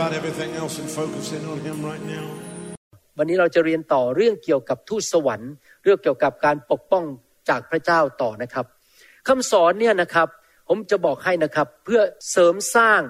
[0.00, 2.26] about everything else and focus in on Him right now.
[3.18, 5.52] วันนี้เราจะเรียนต่อเรื่องเกี่ยวกับทูตสวรรค์
[5.84, 7.04] เรื่องเกี่ยวกับการปกป้อง
[7.48, 8.66] จากพระเจ้าต่อนะครับ
[9.28, 10.28] คำสอนเนี่ยนะครับ
[10.68, 13.00] ผมจะบอกให้นะครับเพื่อเสริมสร้าง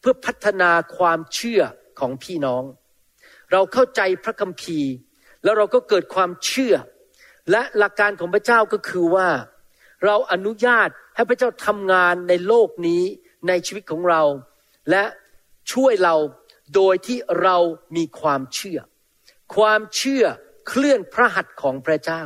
[0.00, 1.62] เพื่อพัฒนาความเชื่อ
[2.00, 2.62] ของพี่น้อง
[3.52, 4.92] เราเข้าใจพระคัมภีร์
[5.44, 6.74] แล้วเราก็เกิดความเชื่อ
[7.50, 9.28] และหลักการของพระเจ้าก็คือว่า
[10.04, 13.02] เราอนุญาตให้พระเจ้าทำงานในโลกนี้
[13.48, 14.22] ในชีวิตของเรา
[14.90, 15.04] และ
[15.72, 16.14] ช่วยเรา
[16.74, 17.56] โดยที่เรา
[17.96, 18.78] มีความเชื่อ
[19.56, 20.24] ความเชื่อ
[20.68, 22.22] เคลื่อนพระหัตถ์ของพระเจ้า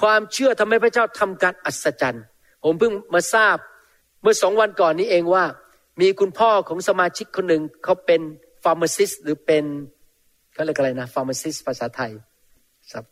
[0.00, 2.24] ความเชื่อทำให้พระเจ้าทำการอัศจรรย์
[2.64, 3.56] ผมเพิ่งมาทราบ
[4.22, 5.44] เมื่อสองวันก่อนนี้เองว่า
[6.00, 8.20] มีคุณพ่อของสมาชิกคนหนึ่งเขาเป็น
[8.64, 9.64] ฟาร์มาซิสหรือเป็น
[10.52, 12.12] เขาเรียกอะไรนะฟาร์มาซิสภาษาไทย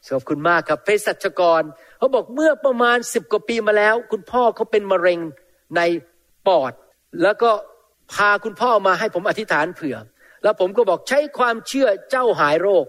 [0.08, 1.62] ขอบคุณมากครับเภสัชกร
[1.98, 5.20] เขาบอกเมื่อประมาณสิบกว่าปีมาแล้ว คุณพ่อเขาเป็นมะเร็ง
[5.76, 5.80] ใน
[6.46, 6.72] ปอด
[7.22, 7.50] แล้วก็
[8.12, 9.96] พาคุณพ่อมาให้ผมอธิษฐานเผื่อ
[10.42, 12.84] แล้วผมก็บอกใช้ความเชื่อเจ้าหายโรค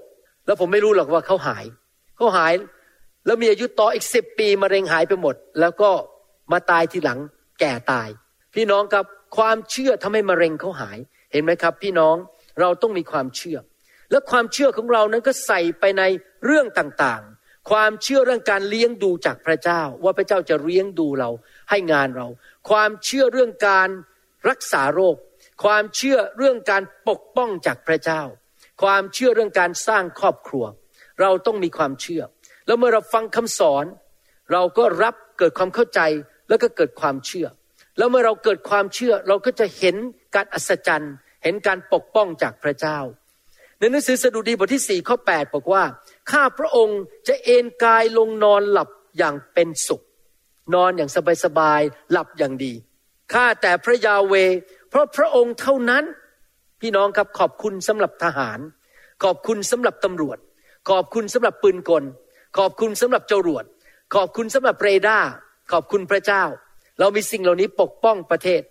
[0.45, 1.65] แล้วผมไม่รู้หรอกว่าเขาหาย
[2.17, 2.53] เขาหาย
[3.25, 5.91] แล้วมีอายุต่ออีกสิบปีมะเร็งหายไปหมด แล้วก็
[6.51, 7.19] มาตายทีหลัง
[7.59, 8.07] แก่ตาย
[8.55, 9.05] พี่น้องครับ
[9.37, 10.97] ความเชื่อทำให้มะเร็งเขาหาย
[11.31, 12.15] เห็นไหมครับ พี่น้อง
[12.59, 13.57] เราต้องมีความเชื่อ
[14.11, 16.03] และความเชื่อของเรานั้นก็ใส่ไปใน
[16.45, 21.29] เรื่องต่างๆ ความเชื่อเรื่องการเลี้ยงดูจากพระเจ้า ว่าพระเจ้าจะเลี้ยงดูเรา
[21.69, 22.27] ให้งานเรา
[22.69, 23.89] ความเชื่อเรื่องการ
[24.49, 25.15] รักษาโรค
[25.63, 28.21] ความเชื่อเรื่องการปกป้องจากพระเจ้า
[28.83, 30.65] ความเชื่อเรื่องการสร้างครอบครัว
[31.21, 32.21] เราต้องมีความเชื่อ
[32.65, 33.85] แล้วเมื่อเราฟังคำสอน
[34.51, 35.99] เราก็รับเกิดความเข้าใจ
[36.49, 37.47] แล้วก็เกิดความเชื่อ
[37.97, 39.95] แล้วเมื่อเราเกิดความเชื่อเราก็จะเห็น
[40.35, 41.13] การอัศจรรย์
[41.43, 42.99] เห็นการปกป้องจากพระเจ้า
[43.79, 45.83] ในหนังสือสดุดีบทที่สี่ข้อ8บอกว่า
[46.31, 50.01] ข้าพระองค์จะเอนกายลงนอนหลับอย่างเป็นสุข
[50.73, 51.11] นอนอย่าง
[51.45, 52.73] สบายๆหลับอย่างดี
[53.33, 54.33] ข้าแต่พระยาเว
[54.89, 56.03] เพราะพระองค์เท่านั้น
[56.81, 58.59] พี่น้องครับขอบคุณสำหรับทหาร
[59.23, 60.37] ขอบคุณสำหรับตำรวจ
[60.89, 62.03] ขอบคุณสำหรับปืนกล
[62.57, 63.63] ขอบคุณสำหรับจรวด
[64.15, 65.27] ขอบคุณสำหรับเรดาร์
[65.71, 66.43] ขอบคุณพระเจ้า
[66.99, 68.61] เรามีสิ่งเหล่านี้ปกป้องประเทศ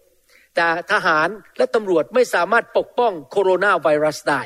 [0.55, 1.29] แต่ทหาร
[1.59, 4.43] และตำรวจไม่สามารถปกป้องโคโรนาไวรัสได้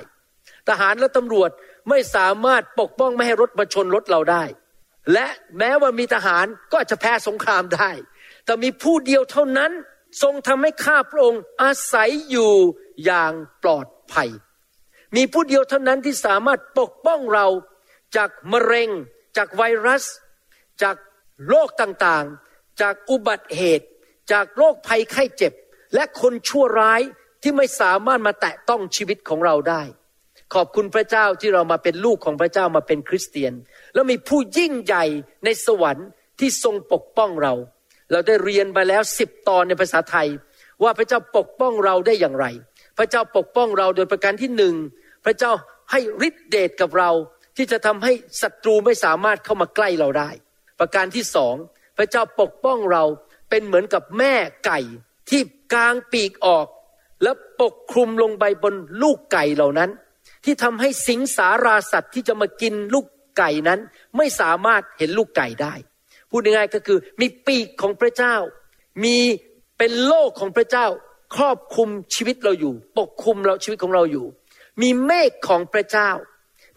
[0.68, 1.50] ทหารและตำรวจ
[1.88, 4.44] ไม่สามารถปกป้องไม่ให้รถมาชนรถเราได้
[5.12, 5.26] และ
[5.58, 7.90] แม้ว่ามีทหารก็อาจจะแพ้สงครามได้
[8.44, 9.72] แต่มีผู้เดียวเท่านั้น
[10.22, 12.52] ทรงทำให้ข้าพระองค์อาศัยอยู่
[13.04, 13.32] อย่าง
[13.62, 14.30] ปลอดภัย
[15.16, 17.46] มีผู้เดียวเท่านั้นที่สามารถปกป้องเรา
[18.16, 18.88] จากมะเร็ง
[19.36, 20.04] จากไวรัส
[20.82, 20.96] จาก
[21.48, 23.86] โรคต่างๆ จากอุบัติเหตุ
[24.32, 25.52] จากโรคภัยไข้เจ็บ
[25.94, 27.00] และคนชั่วร้าย
[27.42, 29.82] ที่ไม่สามารถมาแตะต้องชีวิตของเราได้
[30.54, 33.52] ขอบคุณพระเจ้าที่เรามาเป็นลูกของพระเจ้ามาเป็นคริสเตียน
[33.94, 35.04] แล้วมีผู้ยิ่งใหญ่
[35.44, 36.08] ในสวรรค์
[36.40, 37.54] ที่ทรงปกป้องเรา
[38.10, 40.28] เราได้เรียนไปแล้วสิบตอนในภาษาไทย
[40.82, 42.46] ว่าพระเจ้าปกป้องเราได้อย่างไร
[42.98, 44.74] พระเจ้าปกป้องเราโดยประการที่หนึ่ง
[45.24, 45.52] พระเจ้า
[45.90, 47.10] ให้ฤทธิเดชกับเรา
[47.56, 50.30] ที่จะทำให้ศัตรูไม่สามารถเข้ามาใกล้เราได้
[50.80, 51.54] ประการที่สอง
[51.98, 53.04] พระเจ้าปกป้องเรา
[53.50, 54.34] เป็นเหมือนกับแม่
[54.66, 54.80] ไก่
[55.30, 55.42] ที่
[55.72, 56.66] กางปีกออก
[57.22, 59.90] และปกคลุมลงไปบนลูกไก่เหล่านั้น
[60.44, 63.06] ที่ทำให้สิงสาราสัตว์ที่จะมากินลูก
[63.38, 63.80] ไก่นั้น
[64.16, 65.74] ไม่สามารถเห็นลูกไก่ได้
[66.36, 68.36] พูดง่ายๆก็คือมีปีกของพระเจ้า
[69.04, 69.16] มี
[69.78, 70.86] เป็นโลกของพระเจ้า
[71.36, 74.26] ครอบคลุมชีวิตเราอยู่ ปกคลุมเราชีวิตของเราอยู่
[74.82, 76.10] มีเมฆของพระเจ้า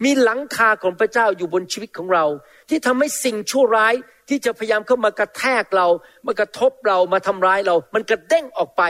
[0.04, 2.24] มีหลังคาของพระเจ้าอยู่บนชีวิตของเรา
[2.68, 3.94] ที่ทำให้สิ่งชั่วร้าย
[4.28, 5.88] ที่จะพยายามเข้ามากระแทกเรา
[6.26, 8.82] มากระทบเรามาทำร้ายเรา มันกระเด้งออกไป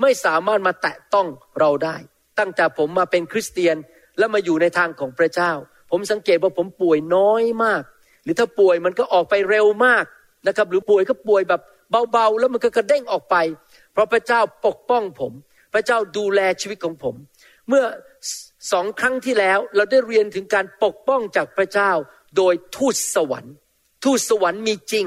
[0.00, 1.26] ไม่สามารถมาแตะต้อง
[1.60, 1.96] เราได้
[2.38, 3.76] ตั้งแต่ผมมาเป็นคริสเตียน
[4.18, 5.52] แล้วมาอยู่ในทางของพระเจ้า
[5.90, 7.82] ผมสังเกตว่าผมป่วยน้อยมาก
[8.24, 10.04] หรือถ้าป่วยมันก็ออกไปเร็วมาก
[10.46, 11.60] นะครับ หรือป่วยก็ป่วยแบบ
[12.12, 13.36] เบาๆ แล้วมันก็กระเด้งออกไป
[13.92, 15.32] เพราะพระเจ้าปกป้องผม
[15.74, 17.14] พระเจ้าดูแลชีวิตของผม
[17.68, 17.84] เมื่อ
[18.72, 21.90] สองครั้งที่แล้วเราได้เรียนถึงการปกป้องจากพระเจ้า
[22.36, 23.54] โดยทูตสวรรค์
[24.04, 25.06] ทูตสวรรค์มีจริง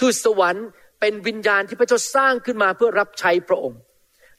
[0.00, 0.66] ทูตสวรรค์
[1.00, 3.80] เป็นวิญญาณที่พระเจ้าสร้างขึ้นมาเพื่อรับใช้พระองค์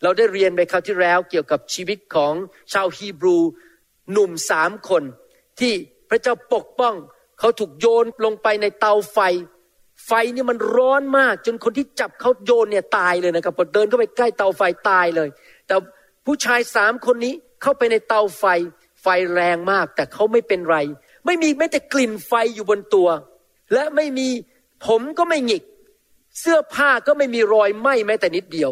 [0.04, 2.34] เราได้เรียนไปคราวที่แล้วเกี่ยวกับชีวิตของ
[2.74, 3.38] ชาวฮีบรู
[4.12, 5.04] หนุ่มสามคน
[5.60, 5.74] ที่
[6.10, 6.96] พระเจ้าปกป้อง
[7.40, 9.20] เขาถูกโยนลงไปในเตาไฟ
[10.06, 15.30] ไฟนี่มันร้อนมาก จนคนที่จับเขาโยนเนี่ยตายเลยนะครับพอเดินเข้าไปใกล้เตาไฟตายเลย
[15.68, 15.76] แต่
[16.26, 18.44] ผู้ชายสามคนนี้เข้าไปในเตาไฟ
[19.02, 20.78] ไฟแรงมาก แต่เขาไม่เป็นไร
[21.26, 23.08] ไม่มีแม้แต่กลิ่นไฟอยู่บนตัว
[23.74, 24.28] และไม่มี
[24.86, 25.64] ผมก็ไม่หงิก
[26.40, 28.72] เสื้อผ้าก็ไม่มีรอยไหม้แม้แต่นิดเดียว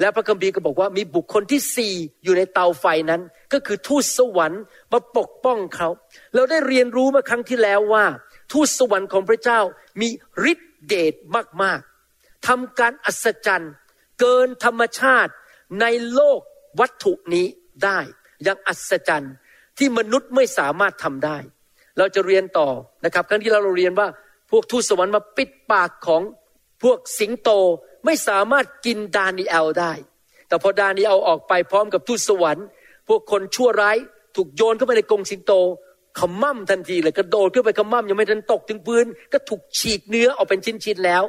[0.00, 1.94] และพระคัมภีร์ก็บอกว่ามีบุคคลที่สี่
[2.24, 3.20] อยู่ในเตาไฟนั้น
[3.52, 4.62] ก็คือทูตสวรรค์
[4.92, 5.88] มาปกป้องเขา
[6.34, 8.04] เราได้เรียนรู้มาครั้งที่แล้วว่า
[8.52, 9.60] ทูตสวรรค์ของพระเจ้า
[10.00, 10.08] มี
[10.52, 11.14] ฤทธิเดช
[11.62, 13.72] มากๆทำการอัศจรรย์
[14.20, 15.32] เกินธรรมชาติ
[15.80, 16.40] ในโลก
[16.80, 17.46] วัตถุนี้
[17.84, 17.98] ได้
[18.42, 19.34] อย่างอัศจรรย์
[19.78, 21.38] ที่มนุษย์ไม่สามารถทำได้
[21.98, 22.68] เราจะเรียนต่อ
[23.04, 24.08] นะครับ ครั้งที่เราเรียนว่า
[24.50, 26.22] พวกทูตสวรรค์มาปิดปากของ
[26.82, 27.50] พวกสิงโต
[28.04, 29.92] ไม่สามารถกินดานิเอลได้
[30.48, 32.66] แต่พอดานิเอลออกไปพร้อมกับทูตสวรรค์
[33.08, 33.96] พวกคนชั่วร้าย
[34.36, 35.52] ถูกโยนเข้าไปในกรงสิงโต
[36.18, 41.22] ขมั่มทันทีเลยกระโดดขึ้นไปขมั่มยังไม่ทันตกถึงพื้น ก็ถูกฉีกเนื้อออกเป็นชิ้นๆแล้ว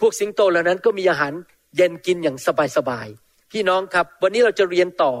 [0.00, 1.32] พวกสิงโตเหล่านั้นก็มีอาหาร
[1.76, 2.36] เย็นกินอย่าง
[2.76, 5.12] สบายๆพี่น้องครับ วันนี้เราจะเรียนต่อ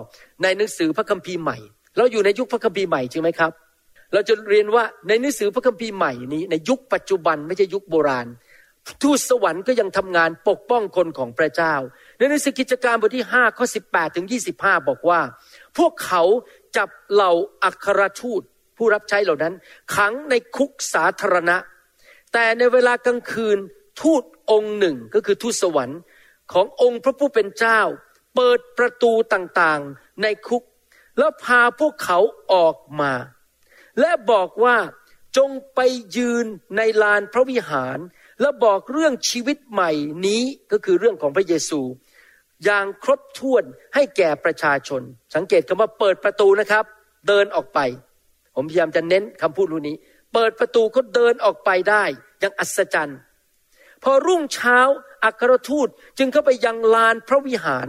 [0.42, 1.56] ในหนังสือพระคัมภีร์ใหม่
[1.96, 3.52] เราอยู่ในยุคพระคัมภีร์ใหม่จริงไหมครับ
[4.12, 8.26] เราจะเรียนว่าในหนังสือพระคัมภีร์ใหม่นี้ในยุคปัจจุบันไม่ใช่ยุคโบราณ
[9.02, 11.74] ทูตสวรรค์ก็ยังทำงานปกป้องคนของพระเจ้า
[12.18, 14.26] ในหนังสือกิจการบทที่5ข้อ18 ถึง
[14.56, 15.20] 25 บอกว่า
[15.78, 16.22] พวกเขา
[16.76, 17.32] จับเหล่า
[17.64, 18.42] อัครทูต
[18.82, 19.54] ผู้รับใช้เหล่านั้น
[19.94, 21.56] ขังในคุกสาธารณะ
[22.32, 23.58] แต่ในเวลากลางคืน
[24.00, 26.00] ทูตองค์หนึ่งก็คือทูตสวรรค์
[26.52, 27.80] ขององค์พระผู้เป็นเจ้า
[28.34, 30.62] เปิดประตูต่างๆในคุก
[31.18, 32.18] แล้วพาพวกเขา
[32.52, 33.12] ออกมา
[34.00, 34.76] และบอกว่า
[35.36, 35.80] จงไป
[36.16, 36.46] ยืน
[36.76, 37.98] ในลานพระวิหาร
[38.40, 39.90] และบอกเรื่องชีวิตใหม่
[40.26, 40.42] นี้
[40.72, 41.80] ก็คือเรื่องของพระเยซู
[42.64, 43.64] อย่างครบถ้วน
[43.94, 45.02] ให้แก่ประชาชน
[45.34, 46.84] สังเกตคำว่าเปิดประตูนะครับ
[47.28, 47.80] เดินออกไป
[48.54, 49.96] ผมพยายามจะเน้นคำพูดรูนี้
[50.32, 52.04] เปิดประตูเขาเดินออกไปได้
[52.40, 53.18] อย่างอัศจรรย์
[54.04, 54.78] พอรุ่งเช้า
[55.24, 55.88] อัครทูต
[56.18, 57.88] จึงเข้าไปยังลานพระวิหาร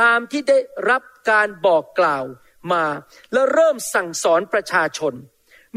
[0.00, 0.58] ตามที่ได้
[0.90, 2.24] รับการบอกกล่าว
[2.72, 2.84] มา
[3.32, 5.14] และเริ่มสั่งสอนประชาชน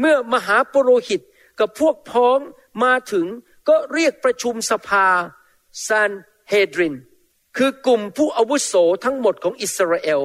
[0.00, 1.20] เมื่อมหาปุโรหิต
[1.60, 2.38] กับพวกพ้อง
[2.84, 3.26] มาถึง
[3.68, 5.08] ก็เรียกประชุมสภา
[5.86, 6.10] ซาน
[6.48, 6.94] เฮดริน
[7.56, 8.74] คือกลุ่มผู้อาวุโส
[9.04, 10.20] ทั้งหมดของอิสราเอล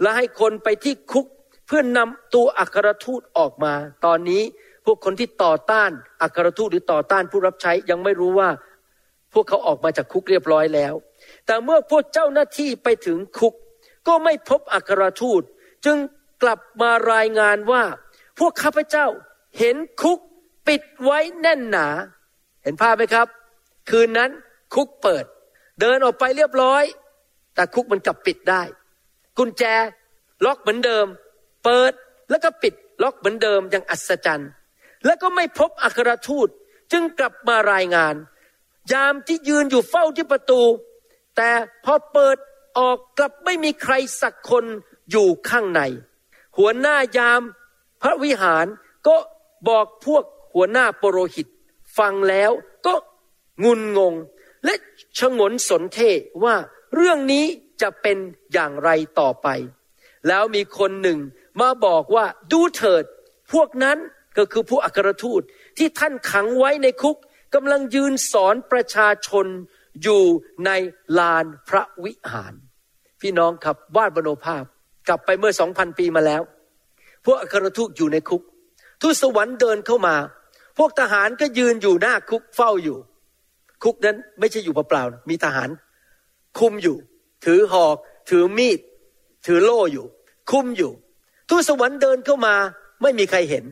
[0.00, 1.26] และให้คนไปที่คุก
[1.66, 3.74] เพื่อนนำตัวอัครทูตออกมา
[4.04, 4.42] ตอนนี้
[4.84, 5.90] พวกคนที่ต่อต้าน
[6.22, 8.50] อัครทูตหรือต่อต้านผู้รับใช้ยังไม่รู้ว่า
[9.32, 10.94] พวกเขาออกมาจากคุกเรียบร้อยแล้ว
[11.46, 13.54] แต่เมื่อพวกเจ้าหน้าที่ไปถึงคุก
[14.08, 15.42] ก็ไม่พบอัครทูต
[15.84, 15.96] จึง
[16.42, 17.82] กลับมารายงานว่า
[18.38, 19.06] พวกข้าพเจ้า
[19.58, 20.18] เห็นคุก
[20.68, 21.88] ปิดไว้แน่นหนา
[22.62, 23.26] เห็นภาพไหมครับ
[23.90, 24.30] คืนนั้น
[24.74, 25.24] คุกเปิด
[25.80, 26.82] เดินออกไปเรียบร้อย
[27.54, 28.62] แต่คุกมันกลับปิดได้
[29.38, 29.64] กุญแจ
[30.44, 31.06] ล็อกเหมือนเดิม
[31.66, 31.92] เปิด
[32.30, 34.50] แล้วก็ปิดล็อกเหมือนเดิมอย่างอัศจรรย์
[35.06, 36.48] แล้วก็ไม่พบอัครทูต
[36.92, 38.14] จึงกลับมารายงาน
[38.92, 40.62] ยามที่ยืนอยู่เฝ้าที่ประตู
[41.36, 41.50] แต่
[41.84, 42.36] พอเปิด
[42.78, 44.64] ออกกลับไม่มีใครสักคน
[45.10, 45.80] อยู่ข้างใน
[46.56, 47.40] หัวหน้ายาม
[48.02, 48.66] พระวิหาร
[49.06, 49.16] ก็
[49.68, 50.24] บอกพวก
[50.54, 51.46] หัวหน้าปโรหิต
[51.98, 52.50] ฟังแล้ว
[52.86, 52.94] ก็
[53.64, 54.14] งุนงง
[54.64, 54.74] และ
[55.18, 55.98] ชงนสนเท
[56.44, 56.54] ว่า
[56.94, 57.44] เรื่องนี้
[57.82, 58.18] จะเป็น
[58.52, 58.90] อย่างไร
[59.20, 59.48] ต่อไป
[60.28, 61.18] แล้วมีคนหนึ่ง
[61.60, 63.04] มาบอกว่าดูเถิด
[63.52, 63.98] พวกนั้น
[64.38, 65.42] ก็คือผู้อัครทูต
[65.78, 67.16] ที่ท่านขังไว้ในคุก
[67.54, 69.46] กำลังยืนสอนประชาชน
[70.02, 70.22] อยู่
[70.66, 70.70] ใน
[71.18, 72.54] ลานพระวิหาร
[73.20, 74.64] พี่น้องครับวาดบโนภาพ
[75.08, 76.42] กลับไปเมื่อสองพันปีมาแล้ว
[77.24, 78.42] พวกอัครทูตอยู่ในคุก
[79.02, 80.16] ทูตสวรรค์เดินเข้ามา
[80.78, 82.98] พวกทหารก็ยืนอยู่หน้าคุกเฝ้าอยู่
[83.82, 85.68] คุกนั้นไม่ใช่อยู่เปล่าๆมีทหาร
[86.58, 86.96] คุมอยู่
[87.44, 87.96] ถือหอก
[88.30, 88.80] ถือมีด
[89.46, 90.06] ถือโล่อยู่
[90.50, 90.92] คุมอยู่
[91.48, 92.54] ทูตสวรรค์เดินเข้ามา
[93.02, 93.64] ไม่มีใครเห็น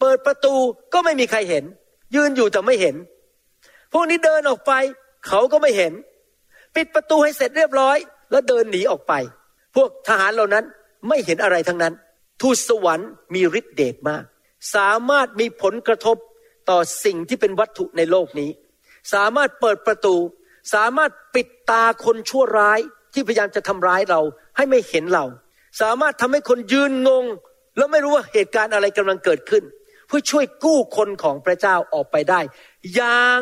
[0.00, 0.54] เปิดประตู
[0.92, 1.64] ก็ไม่มีใครเห็น
[2.14, 2.96] ยืนอยู่แต่ไม่เห็น
[3.92, 4.72] พวกนี้เดินออกไป
[5.28, 5.92] เขาก็ไม่เห็น
[6.74, 7.96] ปิดประตูให้เสร็จเรียบร้อย
[8.30, 9.12] แล้วเดินหนีออกไป
[9.74, 10.64] พวกทหารเหล่านั้น
[11.08, 11.94] ไม่เห็นอะไรทั้งนั้น
[12.40, 14.24] ทูตสวรรค์มีฤทธิเดชมาก
[14.74, 16.16] สามารถมีผลกระทบ
[16.70, 18.50] ต่อสิ่งที่เป็นวัตถุในโลกนี้
[19.14, 20.14] สามารถเปิดประตู
[20.74, 22.80] สามารถปิดตาคนชั่วร้าย
[23.12, 24.20] ที่พยายามจะทำร้ายเรา
[24.56, 25.24] ให้ไม่เห็นเรา
[25.80, 27.24] สามารถทำให้คนยืนงง
[27.76, 29.64] แล้วไม่รู้ว่าเหตุการณ์อะไรกำลังเกิดขึ้น
[30.06, 32.40] เพื่อช่วยกู้คนของพระเจ้าออกไปได้
[32.94, 33.40] อย่าง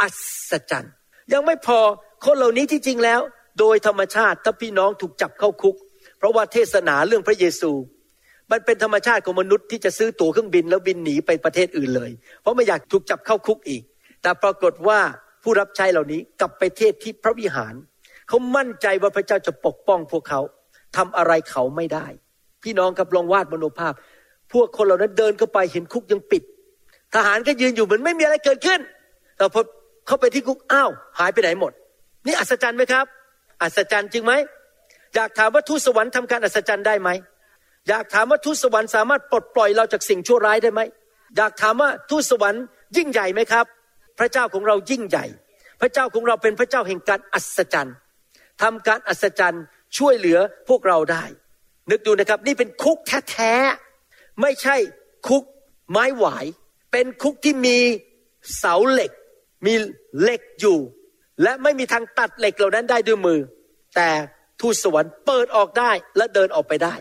[0.00, 0.08] อั
[0.50, 0.94] ศจรรย์
[1.32, 1.78] ยังไม่พอ
[2.24, 3.20] คนเหล่านี้ที่จริงแล้ว
[3.58, 5.76] โดยธรรมชาติถ้าพี่น้องถูกจับเข้าคุก
[6.18, 7.72] เพราะว่าเทศนาเรื่องพระเยซู
[8.50, 12.10] มันเป็นธรรมชาติของมนุษย์ที่จะซื้อตั๋วเครื่องบินแล้วบินหนีไปประเทศอื่นเลย
[12.40, 13.82] เพราะไม่อยากถูกจับเข้าคุกอีก
[14.22, 15.00] แต่ปรากฏว่า
[15.42, 17.74] ผู้รับใช้เหล่านี้กลับไปเทศที่พระวิหาร
[18.28, 20.40] เขามั่นใจว่าพระเจ้าจะปกป้องพวกเขา
[20.96, 22.06] ทำอะไรเขาไม่ได้
[22.62, 23.94] พี่น้องกับลองวาดมโนภาพ
[24.52, 26.42] พวกคนเหล่านั้นเดินเข้าไปเห็นคุกยังปิด
[27.14, 28.80] ทหารก็ยืนอยู่เหมือนไม่มีอะไรเกิดขึ้น
[29.36, 29.62] แต่พอ
[30.06, 31.72] เข้าไปที่คุกอ้าวหายไปไหนหมด
[32.26, 33.06] นี่อัศจรรย์ไหมครับ
[33.62, 34.32] อัศจรรย์จริงไหม
[35.14, 37.10] อยากถามว่าทูตสวรรค์ทำการอัศจรรย์ได้ไหม
[37.88, 40.80] อยากถามว่าทูตสวรรค์สามารถปลดปล่อยเราจากสิ่งชั่วร้ายได้ไหม
[41.36, 42.62] อยากถามว่าทูตสวรรค์
[42.96, 43.66] ยิ่งใหญ่ไหมครับ
[44.18, 45.26] พระเจ้าของเรายิ่งใหญ่
[45.80, 47.94] พระเจ้าของเราเป็นพระเจ้าแห่งการอัศจรรย์
[48.62, 49.62] ทำการอัศจรรย์
[49.98, 51.24] ช่วยเหลือพวกเราได้
[51.90, 52.98] นึกดูนะครับนี่เป็นคุก
[53.30, 54.76] แท้ๆไม่ใช่
[55.28, 55.42] คุก
[55.90, 56.46] ไม้หวาย
[56.92, 57.78] เป็นคุกที่มี
[58.58, 59.10] เสาเหล็ก
[59.66, 59.74] มี
[60.20, 60.78] เหล็กอยู่
[61.42, 63.40] และไม่มีทางตัดเหล็กเหล่านั้นได้ด้วยมือ
[63.96, 64.08] แต่
[64.60, 66.94] ทูตสวรรค์เปิดออกได้และเดินออกไปได้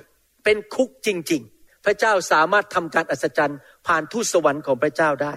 [0.44, 5.34] เป็นคุกจริง ๆ พระเจ้าสามารถทำการอัศจรรย์ ผ่านทูตสวรรค์ของพระเจ้าได้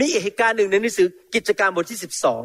[0.00, 2.42] มีเหตุการณ์หนึ่งในหนังสือกิจการบทที่สิบสอง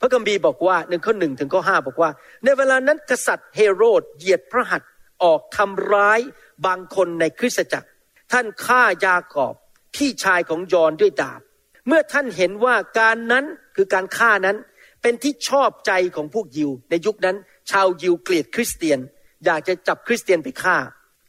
[0.00, 2.10] พระคัมภีร์บอกว่าหนึ่งข้อหนึ่งถึงข้อห้าบอกว่า
[2.44, 4.90] ในเวลานั้นกษัตริย์เฮโรดเหยียดพระหัตถ์
[5.22, 6.20] ออกทำร้าย
[6.66, 7.88] บางคนในคริสตจักร
[8.32, 9.54] ท่านฆ่ายากอบ
[9.94, 11.40] พี่ชายของยอนด้วยดาบ
[11.86, 13.44] เมื่อท่านเห็นว่าการนั้น
[13.76, 14.56] คือการฆ่านั้น
[15.02, 17.36] เป็นที่ชอบใจของพวกยิว ในยุคนั้น
[17.70, 18.98] ชาวยิวเกลียดคริสเตียน
[19.44, 20.76] อยากจะจับคริสเตียนไปฆ่า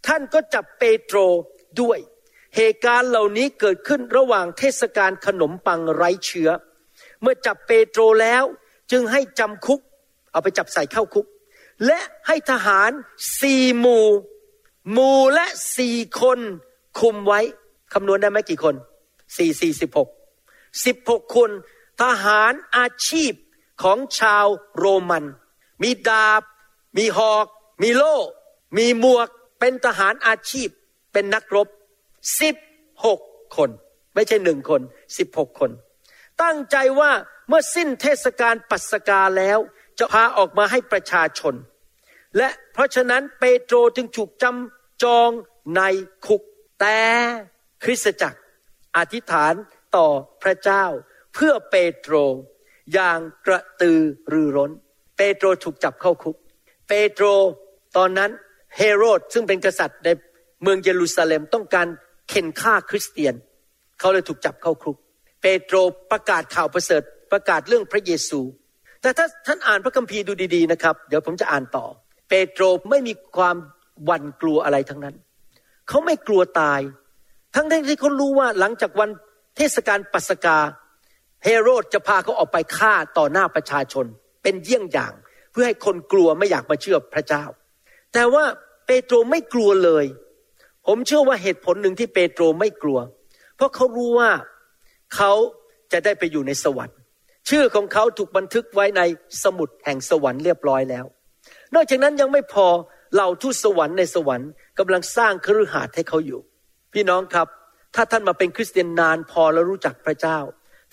[0.07, 1.17] ท่านก็จับเปโตร
[1.81, 1.99] ด้วย
[2.55, 6.49] เหตุการณ์เหล่านี้เกิดขึ้นระหว่างเทศกาลขนมปังไร้เชื้อ
[7.21, 8.43] เมื่อจับเปโตรแล้ว
[8.91, 9.79] จึงให้จำคุก
[10.31, 11.25] เอาไปจับใส่เข้าคุก
[11.85, 12.91] และให้ทหาร
[13.41, 14.05] สี่หมู่
[14.91, 15.45] หมู่และ
[15.77, 16.39] สี่คน
[16.99, 17.41] คุมไว้
[17.93, 18.75] คำนวณได้ไหมกี่คน
[19.37, 20.09] สี่สี่สิบหก
[20.85, 21.49] สิบหกคน
[22.03, 23.33] ทหารอาชีพ
[23.83, 24.45] ของชาว
[24.77, 25.25] โรมัน
[25.81, 26.43] มีดาบ
[26.97, 27.45] มีหอก
[27.81, 28.15] มีโล่
[28.77, 29.27] มีหมวก
[29.59, 30.69] เป็นทหารอาชีพ
[31.13, 31.67] เป็นนักรบ
[32.41, 32.55] สิบ
[33.05, 33.19] หก
[33.55, 33.69] คน
[34.15, 34.81] ไม่ใช่หนึ่งคน
[35.17, 35.71] สิบหกคน
[36.43, 37.11] ตั้งใจว่า
[37.47, 39.59] เมื่อสิ้นเทศกาลปัสกาแล้ว
[39.99, 41.55] จะพาออกมาให้ประชาชน
[42.37, 45.29] และเพราะฉะนั้นเปโตรจึงถูกจำจอง
[45.75, 45.81] ใน
[46.25, 46.41] คุก
[46.79, 46.99] แต่
[47.83, 48.39] คริสตจักร
[48.97, 49.53] อธิษฐาน
[49.95, 50.07] ต่อ
[50.43, 50.83] พระเจ้า
[51.33, 52.15] เพื่อเปโตร
[52.93, 53.99] อย่างกระตือ
[54.33, 54.71] รือร้น
[55.17, 56.37] เปโตรถูกจับเข้าคุก
[56.87, 57.25] เปโตร
[57.97, 58.31] ตอนนั้น
[58.77, 60.09] เฮโรดซึ่งเป็นกษัตริย์ใน
[60.63, 61.87] เมืองเยรูซาเล็มต้องการ
[62.29, 63.33] เข็นฆ่าคริสเตียน
[63.99, 64.97] เขาเลยถูกจับเข้าคุก
[65.41, 65.75] เปโตร
[66.11, 67.01] ประกาศข่าวประเสริฐ
[67.31, 68.39] ประกาศเรื่องพระเยซู
[69.01, 71.85] แต่ถ้าท่านอ่านพระคัมภีร์ดูดีๆนะครับ เดี๋ยวผมจะอ่านต่อ
[72.29, 73.55] เปโตรไม่มีความ
[74.05, 75.15] หวั่นกลัวอะไรทั้งนั้น
[75.87, 76.81] เขาไม่กลัวตาย
[77.55, 79.09] ทั้งที่เขารู้ว่าหลังจากวัน
[79.57, 80.57] เทศกาลปัสกา
[81.43, 84.05] เฮโรดจะพาเขาออกไปฆ่าต่อหน้าประชาชน
[84.43, 85.13] เป็นเยี่ยงอย่าง
[85.51, 87.43] เพื่อให้คนกลัวไม่อยากมาเชื่อพระเจ้า
[88.13, 88.43] แต่ว่า
[88.85, 90.05] เปโตรไม่กลัวเลย
[90.87, 92.99] ผมเชื่อว่าเหตุผลหนึ่งที่เปโตรไม่กลัว
[93.55, 94.29] เพราะเขารู้ว่า
[95.15, 95.31] เขา
[95.91, 96.97] จะได้ไปอยู่ในสวรรค์
[97.49, 99.01] ชื่อของเขาถูกบันทึกไว้ใน
[99.43, 101.05] สมุดแห่งสวรรค์เรียบร้อยแล้ว
[101.75, 102.67] นอกจากนั้นยังไม่พอ
[103.13, 104.49] เหล่าทูตสวรรค์ในสวรรค์
[104.79, 106.41] กำลังสร้างคฤหาสน์ให้เขาอยู่
[106.93, 107.47] พี่น้องครับ
[107.95, 110.39] ถ้าท่านมาเป็นคริสเตียนนานพอแล้วรู้จักพระเจ้า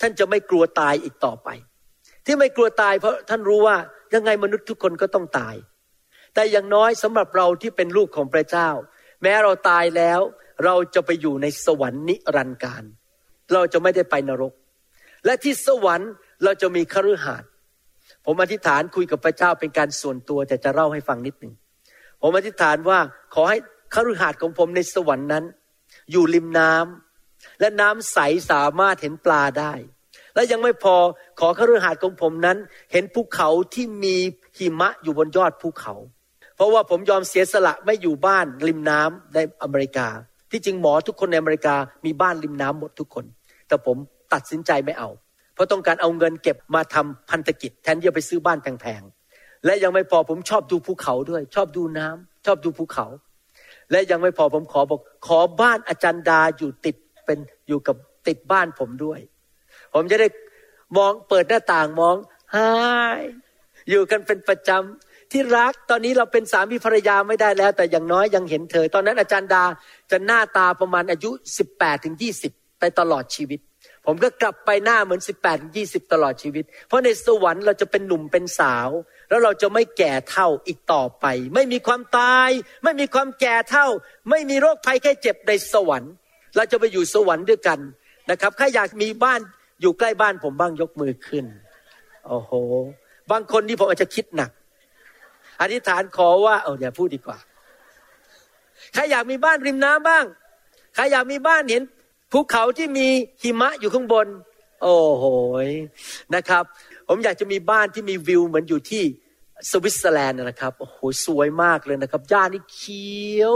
[0.01, 1.49] ท่านจะไม่กลัวตายอีกต่อไป
[2.25, 3.77] ที่ไม่กลัวตายเพราะท่านรู้ว่า
[4.13, 5.55] ยังไงมนุษย์ทุกคนก็ต้องตาย
[6.33, 8.69] แต่อย่างน้อยสำหรับเราที่เป็นลูกของพระเจ้า
[9.23, 10.19] แม้เราตายแล้ว
[10.65, 12.83] เราจะไปอยู่ในสวรรค์นิรันดร์การ
[13.53, 14.53] เราจะไม่ได้ไปนรก
[15.25, 16.11] และที่สวรรค์
[16.43, 17.49] เราจะมีคฤหาสน์
[18.25, 21.53] ผมอธิษฐานคุยกับพระเจ้าเป็นการส่วนตัวแต่จะเล่าให้ฟังนิดหนึ่ง
[22.21, 22.99] ผมอธิษฐานว่า
[23.33, 23.57] ขอให้
[23.95, 25.43] คฤหาสน์ของผมในสวรรค์นั้น
[26.11, 28.17] อยู่ริมน้ำและน้ำใส
[28.51, 29.73] สามารถเห็นปลาได้
[30.35, 30.95] และยังไม่พอ
[31.39, 32.57] ขอคฤหาสน์ของผมนั้น
[32.91, 34.15] เห็นภูเขาที่มี
[34.57, 35.93] หิมะอยู่บนยอดภูเขา
[36.55, 40.07] เพราะว่าผมยอมเสียสละไม่อยู่บ้านริมน้ำในอเมริกา
[40.51, 41.75] ที่จริงหมอทุกคนในอเมริกา
[42.05, 43.25] มีบ้านริมน้ำหมดทุกคน
[43.67, 43.97] แต่ผม
[44.33, 45.09] ตัดสินใจไม่เอา
[45.53, 53.05] เพราะต้องการเอาเงินเก็บมาทำพันธกิจ แทนที่จะไปซื้อบ้านแพงๆและยังไม่พอผมชอบดูภูเขาด้วย ชอบดูน้ำชอบดูภูเขา
[53.91, 57.95] และยังไม่พอผมขอบอกขอบ้านอาจารย์ดาอยู่ติดเป็นอยู่กับ
[58.27, 59.19] ติดบ้านผมด้วย
[59.93, 60.27] ผมจะได้
[60.97, 62.15] มองเปิดหน้าต่างมอง
[62.55, 62.71] ฮา
[63.19, 63.21] ย
[63.89, 69.63] อยู่กันเป็นประจำ ที่รักตอนนี้เราเป็นสามีภรรยาไม่ได้แล้ว แต่อย่างน้อยยังเห็นเธอ ตอนนั้นอาจารย์ดา
[70.11, 73.59] จะหน้าตาประมาณอายุสิบแปดถึงยี่สิบไปตลอดชีวิต
[74.05, 78.89] ผมก็กลับไปหน้าเหมือนสิบแปดยี่สิบตลอดชีวิต เพราะในสวรรค์เราจะเป็นหนุ่มเป็นสาว
[79.29, 82.49] แล้วเราจะไม่แก่เท่าอีกต่อไป ไม่มีความตาย
[82.83, 83.87] ไม่มีความแก่เท่า
[84.29, 86.13] ไม่มีโรคภัยแค่เจ็บในสวรรค์
[86.55, 87.79] เราจะไปอยู่สวรรค์ด้วยกัน
[88.31, 89.39] นะครับถ้าอยากมีบ้าน
[89.81, 91.45] อยู่ใกล้บ้านผมบ้างยกมือขึ้น
[92.27, 92.51] โอ้โห
[93.31, 94.51] บางคนนี่ผมอาจจะคิดหนัก
[95.61, 97.37] อธิษฐานขอว่าเอาอย่าพูดดีกว่า
[98.93, 100.25] ใครอยากมีบ้านริมน้ำบ้าง
[100.95, 101.83] ใครอยากมีบ้านเห็น
[102.31, 103.07] ภูเขาที่มี
[103.43, 104.27] หิมะอยู่ข้างบน
[104.83, 105.25] โอ้โห
[106.35, 106.63] นะครับ
[107.07, 109.03] ผมอยากจะมีบ้านที่มีวิวเหมือนอยู่ที่
[109.71, 113.09] สวิตเซอร์แลนด์นะครับ โอ้โหสวยมากเลยนะครับหญ้านี่เขี
[113.41, 113.55] ยว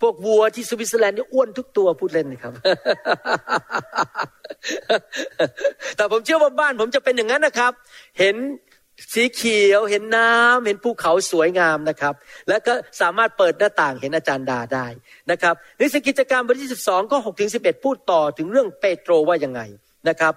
[0.00, 2.52] พวกวัวที่สวิตเซอร์แลนด์นี่อ้วนทุกตัวพูดเล่นนะครับ
[5.96, 7.72] แต่ผมเชื่อว่าบ้านผมจะเป็นอย่างนั้นนะครับ
[8.18, 8.36] เห็น
[9.12, 12.14] สีเขียวเห็นน้ำเห็นภูเขาสวยงามนะครับ
[12.48, 14.86] แล้วก็สามารถเปิดหน้าต่างเห็นอาจารย์ดาได้
[15.30, 19.60] นะครับในสกิจการบทที่ 12ก็6ถึง11 พูดต่อถึงเรื่องเปโตรว่ายังไง
[20.08, 20.34] นะครับ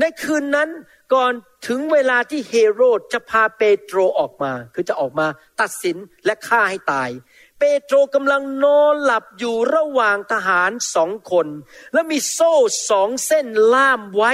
[0.00, 0.68] ในคืนนั้น
[1.14, 1.32] ก่อน
[1.66, 5.26] ถึงเวลาที่เฮโรดจะพาเปโตรออกมา คือจะออกมา
[5.60, 7.10] ตัดสินและฆ่าให้ตาย
[7.58, 11.46] เปโตรกำลังนอนหลับอยู่ระหว่างทหารสองคน
[11.92, 12.54] และมีโซ่
[12.90, 14.32] สองเส้นล่ามไว้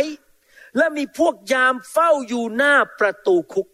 [0.77, 3.67] และมีพวกยามเฝ้าอยู่หน้าประตูคุก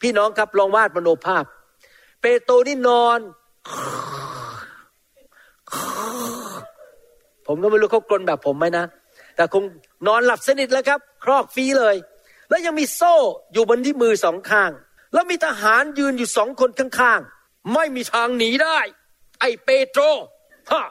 [0.00, 1.44] พี่น้องครับลองวาดมโนภาพ
[2.20, 3.20] เปโตรนี่นอน
[7.46, 8.84] ผมก็ไม่รู้เขากลนแบบผมไหมนะ
[9.36, 9.64] แต่คง
[10.06, 11.96] นอนหลับสนิทแล้วครับ ครอกฟีเลย
[12.48, 13.14] แล้วยังมีโซ่
[13.52, 14.70] อยู่บนที่มือสองข้าง
[15.12, 18.78] แล้วมีทหารยืนอยู่สองคนข้างๆ ไม่มีทางหนีได้
[19.40, 20.02] ไอ้เปโตร
[20.70, 20.82] ฮะ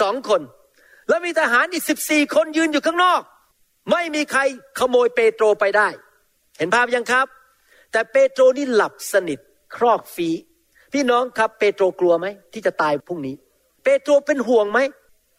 [0.00, 0.40] สองคน
[1.08, 3.20] แล้วมีทหารอีกสิบสี่คนยืนอยู่ข้างนอก
[3.90, 4.40] ไม่มีใคร
[4.78, 5.88] ขโมยเปโตรไปได้
[6.58, 7.26] เห็นภาพยังครับ
[7.92, 9.38] แต่เปโตรนี่หลับสนิท
[9.76, 10.28] ครอกฟี
[10.92, 13.34] พี่น้องครับเปโตรกลัวไหมที่จะตายพรุ่งนี้
[13.84, 14.78] เปโตรเป็นห่วงไหม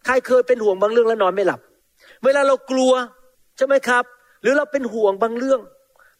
[0.05, 1.59] ใครเคยเป็นห่วงบางเรื่องแล้วนอนไม่หลับ
[2.23, 2.93] เวลาเรากลัว
[3.57, 4.03] ใช่ไหมครับ
[4.41, 5.59] หรือเราเป็นห่วงบางเรื่อง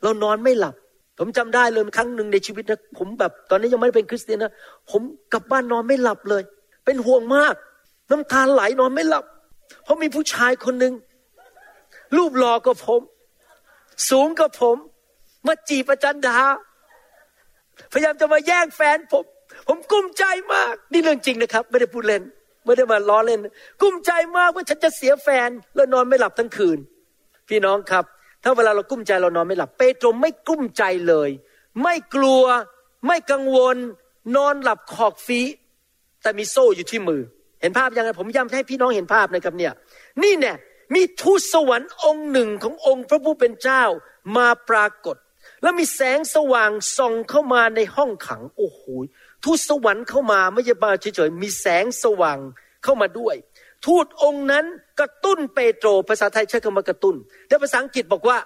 [0.03, 0.75] เรานอนไม่หลับ
[1.19, 4.53] ผมจำได้เลยครั้งหนึ่งในชีวิตนะผมแบบตอนนี้ยังไม่เป็นคริสเตียนนะ
[4.91, 5.01] ผม
[5.33, 6.43] กลับบ้านนอนไม่หลับเลย
[6.85, 7.55] เป็นห่วงมาก
[8.11, 9.25] น้ำตาไหลนอนไม่หลับ
[9.83, 10.93] เพราะมีผู้ชายคนหนึ่ง
[12.17, 13.01] รูปหล่อกว่าผม
[14.09, 14.77] สูงกว่าผม
[15.47, 16.37] มาจีบประจันดา
[17.91, 19.23] พยายามจะมาแย่งแฟนผม
[19.67, 20.23] ผมกุ้มใจ
[20.53, 22.23] มาก นี่เรื่องจริงนะครับ ไม่ได้พูดเล่น
[22.65, 23.39] ไม่ได้มาล้อเล่น
[23.81, 26.77] กุ้มใจมากว่าฉันจะเสียแฟน แล้วนอนไม่หลับทั้งคืน
[27.49, 28.05] พี่น้องครับ
[28.43, 31.29] ถ้าเวลาเรากุ้มใจเรานอนไม่หลับ เปโตรไม่กุ้มใจเลย
[31.83, 32.43] ไม่กลัว
[33.07, 33.77] ไม่กังวล
[34.35, 35.41] นอนหลับขอกฟี
[36.21, 37.21] แต่มีโซ่อยู่ที่มือ
[37.61, 39.73] เห็นภาพยังไงผมย้ำให้พี่น้องเห็นภาพนะครับเนี่ย
[40.23, 40.55] นี่เนี่ย
[40.93, 43.83] มีทูตสวรรค์องค์หนึ่งขององค์พระผู้เป็นเจ้า
[44.37, 45.15] มาปรากฏ
[45.61, 48.81] แล้วมีแสงสว่างส่องเข้ามาในห้องขังโอ้โห
[49.43, 52.39] ทูตสวรรค์เข้ามาไม่ใช่มาเฉยๆมีแสงสว่าง
[52.83, 53.35] เข้ามาด้วย
[53.85, 54.65] ทูตองค์นั้น
[54.99, 57.15] กระตุ้นเปโตรภาษาไทยใช้คำว่ากระตุ้น
[57.47, 58.37] แต่ภาษาอังกฤษบอกว่า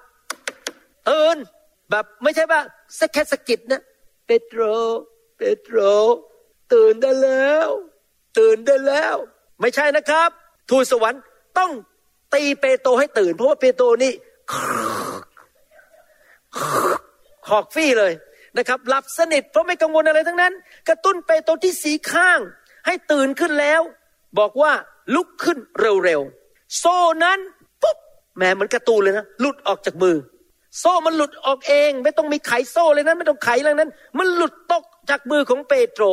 [1.05, 1.37] เอิน
[1.89, 2.59] แบบไม่ใช่ว่า
[2.99, 3.81] สักแค่สกิดนะ
[4.25, 4.61] เปโตร
[5.37, 5.77] เปโตร
[6.73, 7.69] ตื่นได้แล้ว
[8.37, 9.15] ตื่นได้แล้ว
[9.61, 10.29] ไม่ใช่นะครับ
[10.69, 11.21] ทูตสวรรค์
[11.57, 11.71] ต้อง
[12.35, 14.13] ตีเปโตรให้ตื่น เพราะว่าเปโตรนี่
[17.47, 18.13] ขอกฟี่เลย
[18.57, 20.53] นะครับหลับสนิทเพราะไม่กังวลอะไรทั้งนั้น
[20.89, 22.39] กระตุ้นเปโตรที่สีข้าง
[22.85, 23.81] ให้ตื่นขึ้นแล้ว
[24.39, 24.71] บอกว่า
[25.15, 27.39] ลุกขึ้นเร็วๆ โซ่นั้น
[27.81, 27.97] ปุ๊บ
[28.37, 30.15] แหมเหมือนกระตูเลยนะหลุดออกจากมือ
[30.79, 36.03] โซ่มันหลุดออกเอง ไม่ต้องมีไขโซ่เลยนะไม่ต้องไขอะไรนั้น มันหลุดตกจากมือของเปโตร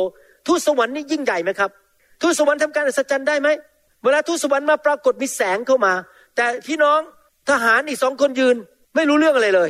[0.47, 1.69] ทูตสวรรค์นี่ยิ่งใหญ่ไหมครับ
[2.21, 3.49] ทูตสวรรค์ทำการอัศจรรย์ได้ไหม
[4.03, 5.93] เวลาทูตสวรรค์มาปรากฏมีแสงเข้ามา
[6.35, 6.99] แต่พี่น้อง
[7.49, 8.55] ทหารอีกสองคนยืน
[8.95, 9.69] ไม่รู้เรื่องอะไรเลย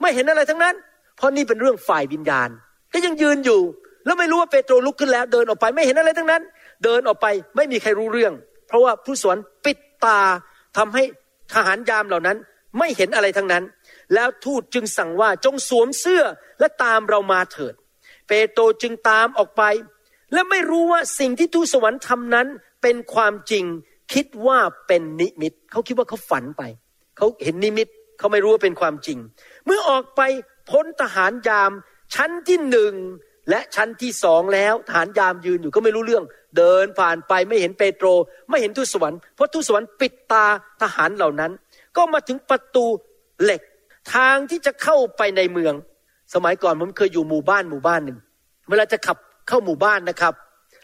[0.00, 0.74] ไม่เห็นอะไรทั้งนั้น
[1.16, 2.48] เพราะนี่เป็นเรื่องฝ่ายวิญญาณ
[2.92, 3.60] ก็ยังยืนอยู่
[4.04, 6.42] แล้วไม่รู้ว่าเปโตรลุกขึ้นแล้ว เดินออกไปไม่เห็นอะไรทั้งนั้น
[6.84, 8.32] เดินออกไปไม่มีใครรู้เรื่อง
[8.68, 10.20] เพราะว่าผู้สวรรค์ปิดตา
[10.76, 11.04] ทำให้
[11.54, 12.36] ทหารยามเหล่านั้น
[12.78, 13.64] ไม่เห็นอะไรทั้งนั้น
[14.14, 16.22] แล้วทูตจึงสั่งว่าจงสวมเสื้อ
[16.60, 17.74] และตามเรามาเถิด
[18.28, 19.62] เปโตรจึงตามออกไป
[20.32, 22.46] และไม่รู้ว่าสิ่งที่ทูตสวรรค์ทำนั้น
[22.82, 23.64] เป็นความจริง
[24.12, 26.62] คิดว่าเป็นนิมิตเขาคิดว่าเขาฝันไป
[27.16, 27.88] เขาเห็นนิมิต
[28.18, 29.18] เขาไม่รู้ว่าเป็นความจริง
[29.66, 30.20] เมื่อออกไป
[30.70, 31.70] พ้นทหารยาม
[32.14, 32.94] ชั้นที่หนึ่ง
[33.50, 36.24] และชั้นที่สองแล้วทหารยามยืนอยู่ก็ไม่รู้เรื่อง
[36.56, 38.06] เดินผ่านไปไม่เห็นเปโตร
[38.48, 40.44] ไม่เห็นทูตสวรรค์เพราะทูตสวรรค์ปิดตา
[40.82, 41.52] ทหารเหล่านั้น
[41.96, 42.84] ก็มาถึงประตู
[43.42, 43.60] เหล็ก
[44.14, 45.74] ทางที่จะเข้าไปในเมือง
[46.34, 48.18] สมัยก่อนผมเคยอยู่หมู่บ้านหมู่บ้านหนึ่ง
[48.70, 49.16] เวลาจะขับ
[49.48, 50.34] เข้าหมู่บ้านนะครับ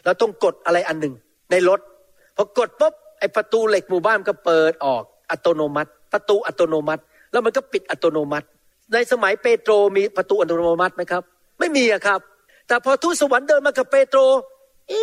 [0.05, 1.13] เราต้องกดอะไรอันหนึ่ง
[1.51, 1.79] ในรถ
[2.37, 7.01] พอกดปุ๊บ ไอประตูเหล็กหมู่บ้านก็เปิดออกอัตโนมัติ ประตูอัตโนมัติ
[7.31, 8.47] แล้วมันก็ปิดอัตโนมัติ
[8.93, 11.23] ในสมัยเปโตรมีประตูอัตโนมัติไหมครับ
[11.59, 12.19] ไม่มีครับ
[12.67, 14.19] แต่พอทูตสวรรค์เดินมากับเปโตร
[14.91, 15.01] อี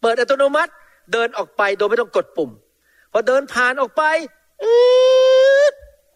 [0.00, 0.72] เปิดอัตโนมัติ
[1.12, 2.50] เดินออกไปโดยไม่ต้องกดปุ่ม
[3.12, 4.02] พอเดินผ่านออกไป
[4.62, 4.72] อี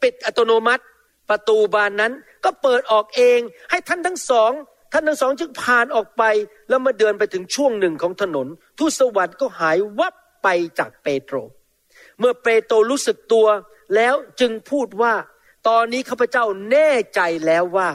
[0.03, 0.83] ปิดอัตโนมัติ
[1.31, 2.13] ประตูบานนั้น
[2.45, 3.39] ก็เปิดออกเอง
[3.71, 4.53] ให้ท่านทั้งสอง
[4.97, 6.23] ท่านทั้งสองจึงผ่านออกไป
[6.69, 8.47] แล้วมาเดินไปถึงช่วงหนึ่งของถนน
[8.79, 11.37] ทูตสวรรค์ก็หายวับไปจากเปโตร
[12.19, 13.47] เมื่อเปโตรรู้สึกตัว
[13.95, 15.15] แล้วจึงพูดว่า
[15.69, 17.91] ตอนนี้ข้าพเจ้าแน่ใจแล้วว่า